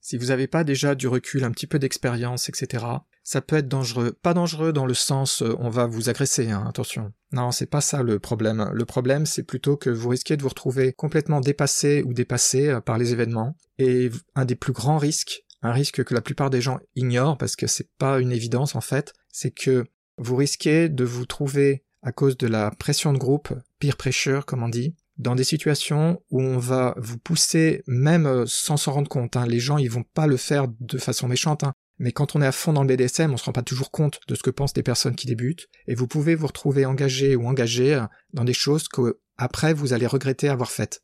[0.00, 2.84] Si vous n'avez pas déjà du recul, un petit peu d'expérience, etc.,
[3.22, 4.12] ça peut être dangereux.
[4.20, 7.12] Pas dangereux dans le sens euh, on va vous agresser, hein, attention.
[7.32, 8.68] Non, c'est pas ça le problème.
[8.74, 12.98] Le problème, c'est plutôt que vous risquez de vous retrouver complètement dépassé ou dépassé par
[12.98, 13.56] les événements.
[13.78, 17.56] Et un des plus grands risques, un risque que la plupart des gens ignorent parce
[17.56, 19.86] que c'est pas une évidence en fait, c'est que
[20.18, 24.62] vous risquez de vous trouver à cause de la pression de groupe, peer pressure comme
[24.62, 29.08] on dit, dans des situations où on va vous pousser même euh, sans s'en rendre
[29.08, 29.36] compte.
[29.36, 29.46] Hein.
[29.46, 31.72] Les gens ils vont pas le faire de façon méchante, hein.
[31.98, 34.20] mais quand on est à fond dans le BDSM, on se rend pas toujours compte
[34.28, 37.46] de ce que pensent des personnes qui débutent, et vous pouvez vous retrouver engagé ou
[37.46, 41.02] engagé euh, dans des choses que après vous allez regretter avoir faites.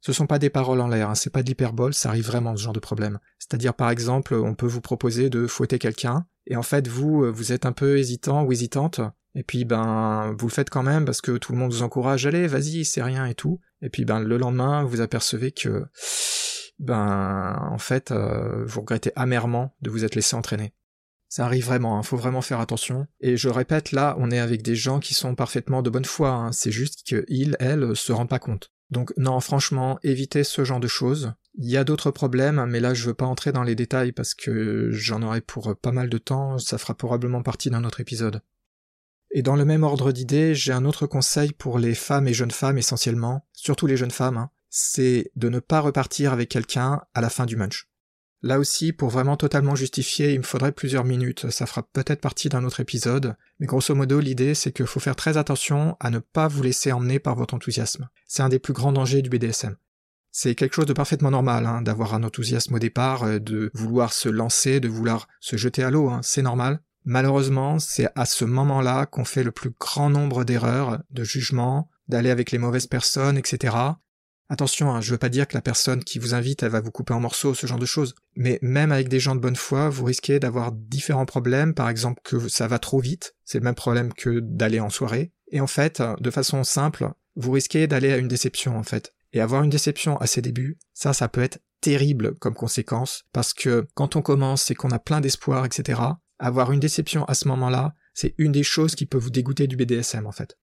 [0.00, 1.14] Ce sont pas des paroles en l'air, hein.
[1.14, 3.20] c'est pas de l'hyperbole, ça arrive vraiment ce genre de problème.
[3.38, 7.30] C'est-à-dire par exemple, on peut vous proposer de fouetter quelqu'un, et en fait vous, euh,
[7.30, 9.00] vous êtes un peu hésitant ou hésitante,
[9.34, 12.26] et puis ben vous le faites quand même parce que tout le monde vous encourage,
[12.26, 13.60] allez, vas-y, c'est rien et tout.
[13.80, 15.86] Et puis ben le lendemain, vous apercevez que
[16.78, 20.74] ben en fait euh, vous regrettez amèrement de vous être laissé entraîner.
[21.28, 23.06] Ça arrive vraiment, il hein, faut vraiment faire attention.
[23.20, 26.28] Et je répète, là, on est avec des gens qui sont parfaitement de bonne foi,
[26.28, 26.52] hein.
[26.52, 28.70] c'est juste qu'ils, elles, se rendent pas compte.
[28.92, 31.32] Donc non, franchement, évitez ce genre de choses.
[31.54, 34.34] Il y a d'autres problèmes, mais là je veux pas entrer dans les détails parce
[34.34, 38.42] que j'en aurai pour pas mal de temps, ça fera probablement partie d'un autre épisode.
[39.30, 42.50] Et dans le même ordre d'idées, j'ai un autre conseil pour les femmes et jeunes
[42.50, 44.50] femmes essentiellement, surtout les jeunes femmes, hein.
[44.68, 47.88] c'est de ne pas repartir avec quelqu'un à la fin du munch.
[48.44, 52.48] Là aussi, pour vraiment totalement justifier, il me faudrait plusieurs minutes, ça fera peut-être partie
[52.48, 56.18] d'un autre épisode, mais grosso modo l'idée c'est qu'il faut faire très attention à ne
[56.18, 58.08] pas vous laisser emmener par votre enthousiasme.
[58.26, 59.76] C'est un des plus grands dangers du BDSM.
[60.32, 64.12] C'est quelque chose de parfaitement normal, hein, d'avoir un enthousiasme au départ, euh, de vouloir
[64.12, 66.80] se lancer, de vouloir se jeter à l'eau, hein, c'est normal.
[67.04, 72.30] Malheureusement, c'est à ce moment-là qu'on fait le plus grand nombre d'erreurs, de jugements, d'aller
[72.30, 73.76] avec les mauvaises personnes, etc.
[74.52, 76.90] Attention, hein, je veux pas dire que la personne qui vous invite, elle va vous
[76.90, 78.14] couper en morceaux, ce genre de choses.
[78.36, 82.20] Mais même avec des gens de bonne foi, vous risquez d'avoir différents problèmes, par exemple
[82.22, 85.32] que ça va trop vite, c'est le même problème que d'aller en soirée.
[85.52, 89.14] Et en fait, de façon simple, vous risquez d'aller à une déception, en fait.
[89.32, 93.54] Et avoir une déception à ses débuts, ça, ça peut être terrible comme conséquence, parce
[93.54, 95.98] que quand on commence et qu'on a plein d'espoir, etc.,
[96.38, 99.76] avoir une déception à ce moment-là, c'est une des choses qui peut vous dégoûter du
[99.76, 100.58] BDSM en fait.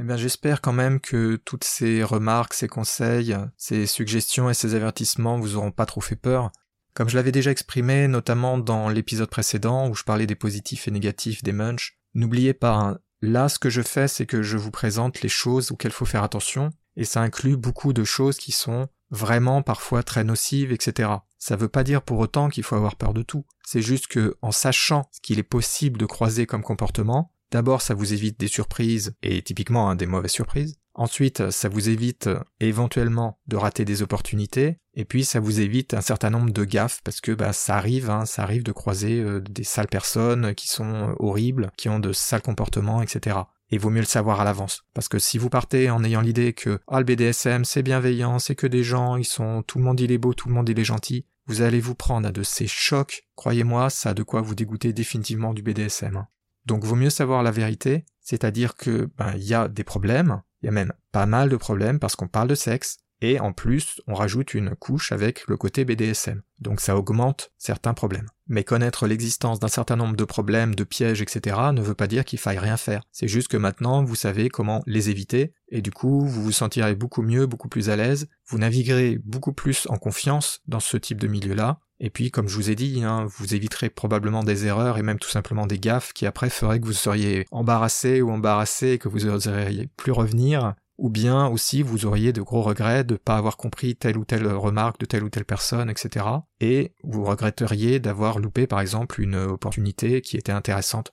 [0.00, 4.74] Eh bien, j'espère quand même que toutes ces remarques, ces conseils, ces suggestions et ces
[4.74, 6.52] avertissements vous auront pas trop fait peur.
[6.94, 10.90] Comme je l'avais déjà exprimé, notamment dans l'épisode précédent où je parlais des positifs et
[10.90, 14.70] négatifs des munch, n'oubliez pas, hein, là ce que je fais c'est que je vous
[14.70, 18.88] présente les choses auxquelles faut faire attention, et ça inclut beaucoup de choses qui sont
[19.10, 21.10] vraiment parfois très nocives, etc.
[21.38, 23.44] Ça veut pas dire pour autant qu'il faut avoir peur de tout.
[23.66, 27.94] C'est juste que, en sachant ce qu'il est possible de croiser comme comportement, d'abord ça
[27.94, 30.76] vous évite des surprises, et typiquement hein, des mauvaises surprises.
[30.94, 32.28] Ensuite, ça vous évite
[32.58, 37.00] éventuellement de rater des opportunités, et puis ça vous évite un certain nombre de gaffes
[37.04, 40.68] parce que bah, ça arrive, hein, ça arrive de croiser euh, des sales personnes qui
[40.68, 43.38] sont horribles, qui ont de sales comportements, etc
[43.70, 44.84] et vaut mieux le savoir à l'avance.
[44.94, 48.54] Parce que si vous partez en ayant l'idée que ah le BDSM c'est bienveillant, c'est
[48.54, 50.78] que des gens, ils sont tout le monde il est beau, tout le monde il
[50.78, 54.40] est gentil, vous allez vous prendre à de ces chocs, croyez-moi, ça a de quoi
[54.40, 56.16] vous dégoûter définitivement du BDSM.
[56.16, 56.28] Hein.
[56.70, 60.66] Donc vaut mieux savoir la vérité, c'est-à-dire que ben il y a des problèmes, il
[60.66, 64.00] y a même pas mal de problèmes parce qu'on parle de sexe, et en plus
[64.06, 66.42] on rajoute une couche avec le côté BDSM.
[66.60, 68.28] Donc ça augmente certains problèmes.
[68.46, 71.56] Mais connaître l'existence d'un certain nombre de problèmes, de pièges, etc.
[71.72, 73.02] ne veut pas dire qu'il faille rien faire.
[73.10, 76.94] C'est juste que maintenant vous savez comment les éviter, et du coup vous vous sentirez
[76.94, 81.20] beaucoup mieux, beaucoup plus à l'aise, vous naviguerez beaucoup plus en confiance dans ce type
[81.20, 84.96] de milieu-là, et puis, comme je vous ai dit, hein, vous éviterez probablement des erreurs
[84.96, 88.92] et même tout simplement des gaffes qui après feraient que vous seriez embarrassé ou embarrassé
[88.92, 93.16] et que vous n'oseriez plus revenir ou bien aussi vous auriez de gros regrets de
[93.16, 96.26] pas avoir compris telle ou telle remarque de telle ou telle personne, etc.
[96.60, 101.12] Et vous regretteriez d'avoir loupé par exemple une opportunité qui était intéressante.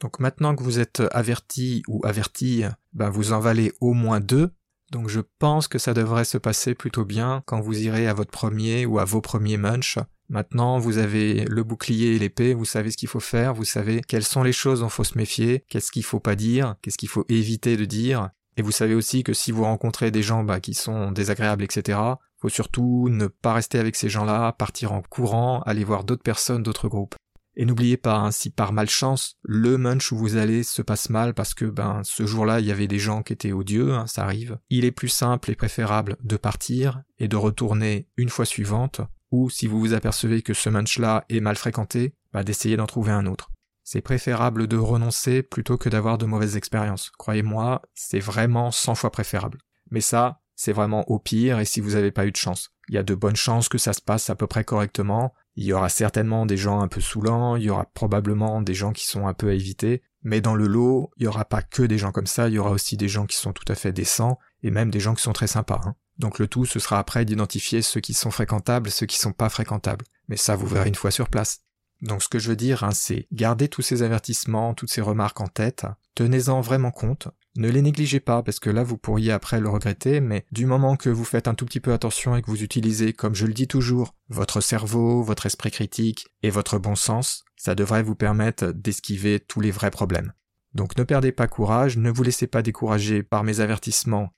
[0.00, 4.52] Donc maintenant que vous êtes averti ou averti, ben vous en valez au moins deux.
[4.92, 8.30] Donc je pense que ça devrait se passer plutôt bien quand vous irez à votre
[8.30, 9.98] premier ou à vos premiers munch.
[10.28, 14.00] Maintenant, vous avez le bouclier et l'épée, vous savez ce qu'il faut faire, vous savez
[14.06, 17.08] quelles sont les choses dont faut se méfier, qu'est-ce qu'il faut pas dire, qu'est-ce qu'il
[17.08, 20.60] faut éviter de dire, Et vous savez aussi que si vous rencontrez des gens bah,
[20.60, 21.98] qui sont désagréables, etc.,
[22.38, 26.62] faut surtout ne pas rester avec ces gens-là, partir en courant, aller voir d'autres personnes,
[26.62, 27.14] d'autres groupes.
[27.58, 31.32] Et n'oubliez pas, hein, si par malchance, le munch où vous allez se passe mal
[31.32, 34.24] parce que ben ce jour-là il y avait des gens qui étaient odieux, hein, ça
[34.24, 39.00] arrive, il est plus simple et préférable de partir et de retourner une fois suivante,
[39.30, 43.12] ou si vous vous apercevez que ce munch-là est mal fréquenté, bah, d'essayer d'en trouver
[43.12, 43.50] un autre.
[43.82, 47.10] C'est préférable de renoncer plutôt que d'avoir de mauvaises expériences.
[47.18, 49.58] Croyez-moi, c'est vraiment 100 fois préférable.
[49.90, 52.72] Mais ça, c'est vraiment au pire et si vous n'avez pas eu de chance.
[52.88, 55.34] Il y a de bonnes chances que ça se passe à peu près correctement.
[55.54, 58.92] Il y aura certainement des gens un peu saoulants, il y aura probablement des gens
[58.92, 61.82] qui sont un peu à éviter, mais dans le lot, il y aura pas que
[61.82, 63.92] des gens comme ça, il y aura aussi des gens qui sont tout à fait
[63.92, 65.80] décents et même des gens qui sont très sympas.
[65.84, 65.94] Hein.
[66.18, 69.48] Donc le tout, ce sera après d'identifier ceux qui sont fréquentables, ceux qui sont pas
[69.48, 70.04] fréquentables.
[70.28, 71.60] Mais ça, vous verrez une fois sur place.
[72.02, 75.40] Donc ce que je veux dire, hein, c'est garder tous ces avertissements, toutes ces remarques
[75.40, 79.60] en tête, tenez-en vraiment compte, ne les négligez pas parce que là vous pourriez après
[79.60, 82.50] le regretter, mais du moment que vous faites un tout petit peu attention et que
[82.50, 86.96] vous utilisez, comme je le dis toujours, votre cerveau, votre esprit critique et votre bon
[86.96, 90.34] sens, ça devrait vous permettre d'esquiver tous les vrais problèmes.
[90.74, 94.34] Donc ne perdez pas courage, ne vous laissez pas décourager par mes avertissements.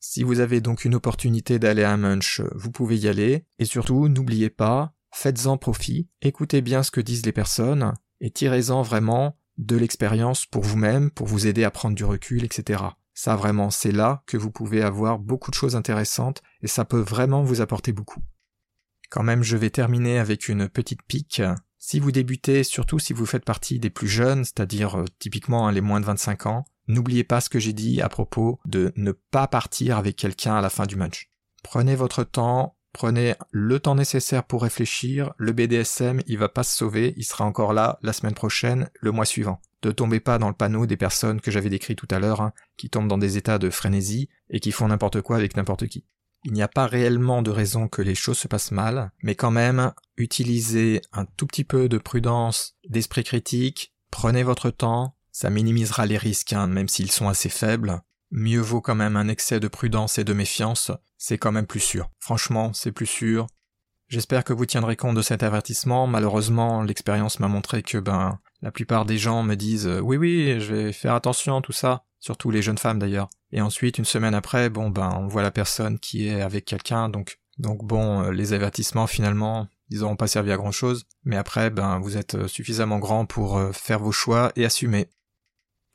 [0.00, 3.64] Si vous avez donc une opportunité d'aller à un munch, vous pouvez y aller, et
[3.64, 9.38] surtout n'oubliez pas, faites-en profit, écoutez bien ce que disent les personnes, et tirez-en vraiment
[9.58, 12.82] de l'expérience pour vous-même, pour vous aider à prendre du recul, etc.
[13.14, 17.00] Ça vraiment, c'est là que vous pouvez avoir beaucoup de choses intéressantes, et ça peut
[17.00, 18.22] vraiment vous apporter beaucoup.
[19.08, 21.42] Quand même, je vais terminer avec une petite pique.
[21.78, 25.72] Si vous débutez, surtout si vous faites partie des plus jeunes, c'est-à-dire euh, typiquement hein,
[25.72, 29.12] les moins de 25 ans, n'oubliez pas ce que j'ai dit à propos de ne
[29.12, 31.30] pas partir avec quelqu'un à la fin du match.
[31.62, 36.74] Prenez votre temps, Prenez le temps nécessaire pour réfléchir, le BDSM, il va pas se
[36.74, 39.60] sauver, il sera encore là la semaine prochaine, le mois suivant.
[39.86, 42.52] Ne tombez pas dans le panneau des personnes que j'avais décrit tout à l'heure, hein,
[42.76, 46.06] qui tombent dans des états de frénésie et qui font n'importe quoi avec n'importe qui.
[46.44, 49.52] Il n'y a pas réellement de raison que les choses se passent mal, mais quand
[49.52, 56.06] même, utilisez un tout petit peu de prudence, d'esprit critique, prenez votre temps, ça minimisera
[56.06, 59.68] les risques, hein, même s'ils sont assez faibles, mieux vaut quand même un excès de
[59.68, 62.08] prudence et de méfiance, c'est quand même plus sûr.
[62.18, 63.46] Franchement, c'est plus sûr.
[64.08, 66.06] J'espère que vous tiendrez compte de cet avertissement.
[66.06, 70.74] Malheureusement, l'expérience m'a montré que ben la plupart des gens me disent oui oui, je
[70.74, 73.28] vais faire attention tout ça, surtout les jeunes femmes d'ailleurs.
[73.52, 77.10] Et ensuite, une semaine après, bon ben on voit la personne qui est avec quelqu'un,
[77.10, 81.04] donc donc bon, euh, les avertissements finalement, ils n'auront pas servi à grand chose.
[81.24, 85.10] Mais après, ben vous êtes suffisamment grand pour euh, faire vos choix et assumer.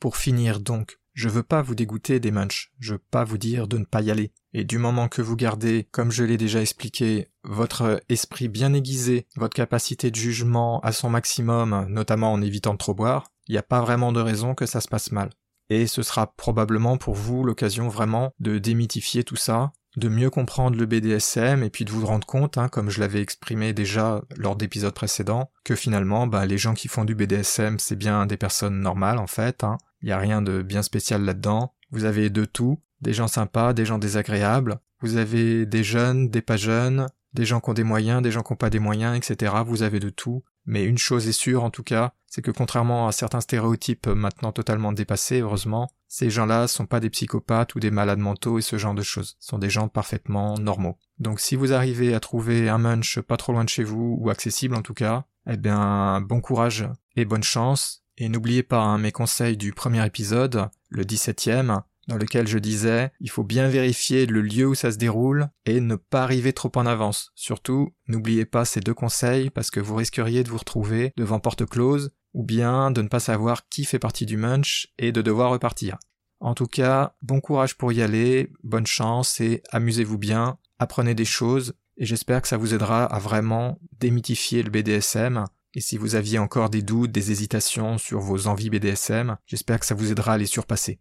[0.02, 3.68] Pour finir donc, je veux pas vous dégoûter des munchs, je veux pas vous dire
[3.68, 4.32] de ne pas y aller.
[4.52, 9.28] Et du moment que vous gardez, comme je l'ai déjà expliqué, votre esprit bien aiguisé,
[9.36, 13.58] votre capacité de jugement à son maximum, notamment en évitant de trop boire, il n'y
[13.58, 15.30] a pas vraiment de raison que ça se passe mal.
[15.70, 20.76] Et ce sera probablement pour vous l'occasion vraiment de démythifier tout ça, de mieux comprendre
[20.76, 24.56] le BDSM et puis de vous rendre compte, hein, comme je l'avais exprimé déjà lors
[24.56, 28.80] d'épisodes précédents, que finalement, bah, les gens qui font du BDSM, c'est bien des personnes
[28.80, 31.74] normales en fait, hein, il n'y a rien de bien spécial là-dedans.
[31.90, 34.78] Vous avez de tout, des gens sympas, des gens désagréables.
[35.00, 38.42] Vous avez des jeunes, des pas jeunes, des gens qui ont des moyens, des gens
[38.42, 39.54] qui n'ont pas des moyens, etc.
[39.66, 40.44] Vous avez de tout.
[40.64, 44.52] Mais une chose est sûre en tout cas, c'est que contrairement à certains stéréotypes maintenant
[44.52, 48.78] totalement dépassés, heureusement, ces gens-là sont pas des psychopathes ou des malades mentaux et ce
[48.78, 49.36] genre de choses.
[49.40, 50.98] Ce sont des gens parfaitement normaux.
[51.18, 54.30] Donc si vous arrivez à trouver un munch pas trop loin de chez vous, ou
[54.30, 58.98] accessible en tout cas, eh bien bon courage et bonne chance, et n'oubliez pas hein,
[58.98, 64.26] mes conseils du premier épisode, le 17e, dans lequel je disais il faut bien vérifier
[64.26, 67.32] le lieu où ça se déroule et ne pas arriver trop en avance.
[67.34, 71.66] Surtout, n'oubliez pas ces deux conseils parce que vous risqueriez de vous retrouver devant porte
[71.66, 75.50] close ou bien de ne pas savoir qui fait partie du munch et de devoir
[75.50, 75.98] repartir.
[76.40, 81.24] En tout cas, bon courage pour y aller, bonne chance et amusez-vous bien, apprenez des
[81.24, 85.44] choses et j'espère que ça vous aidera à vraiment démythifier le BDSM
[85.74, 89.86] et si vous aviez encore des doutes, des hésitations sur vos envies BDSM, j'espère que
[89.86, 91.00] ça vous aidera à les surpasser.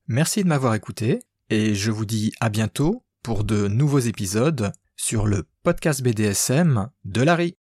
[0.08, 5.26] Merci de m'avoir écouté, et je vous dis à bientôt pour de nouveaux épisodes sur
[5.28, 7.56] le podcast BDSM de Larry.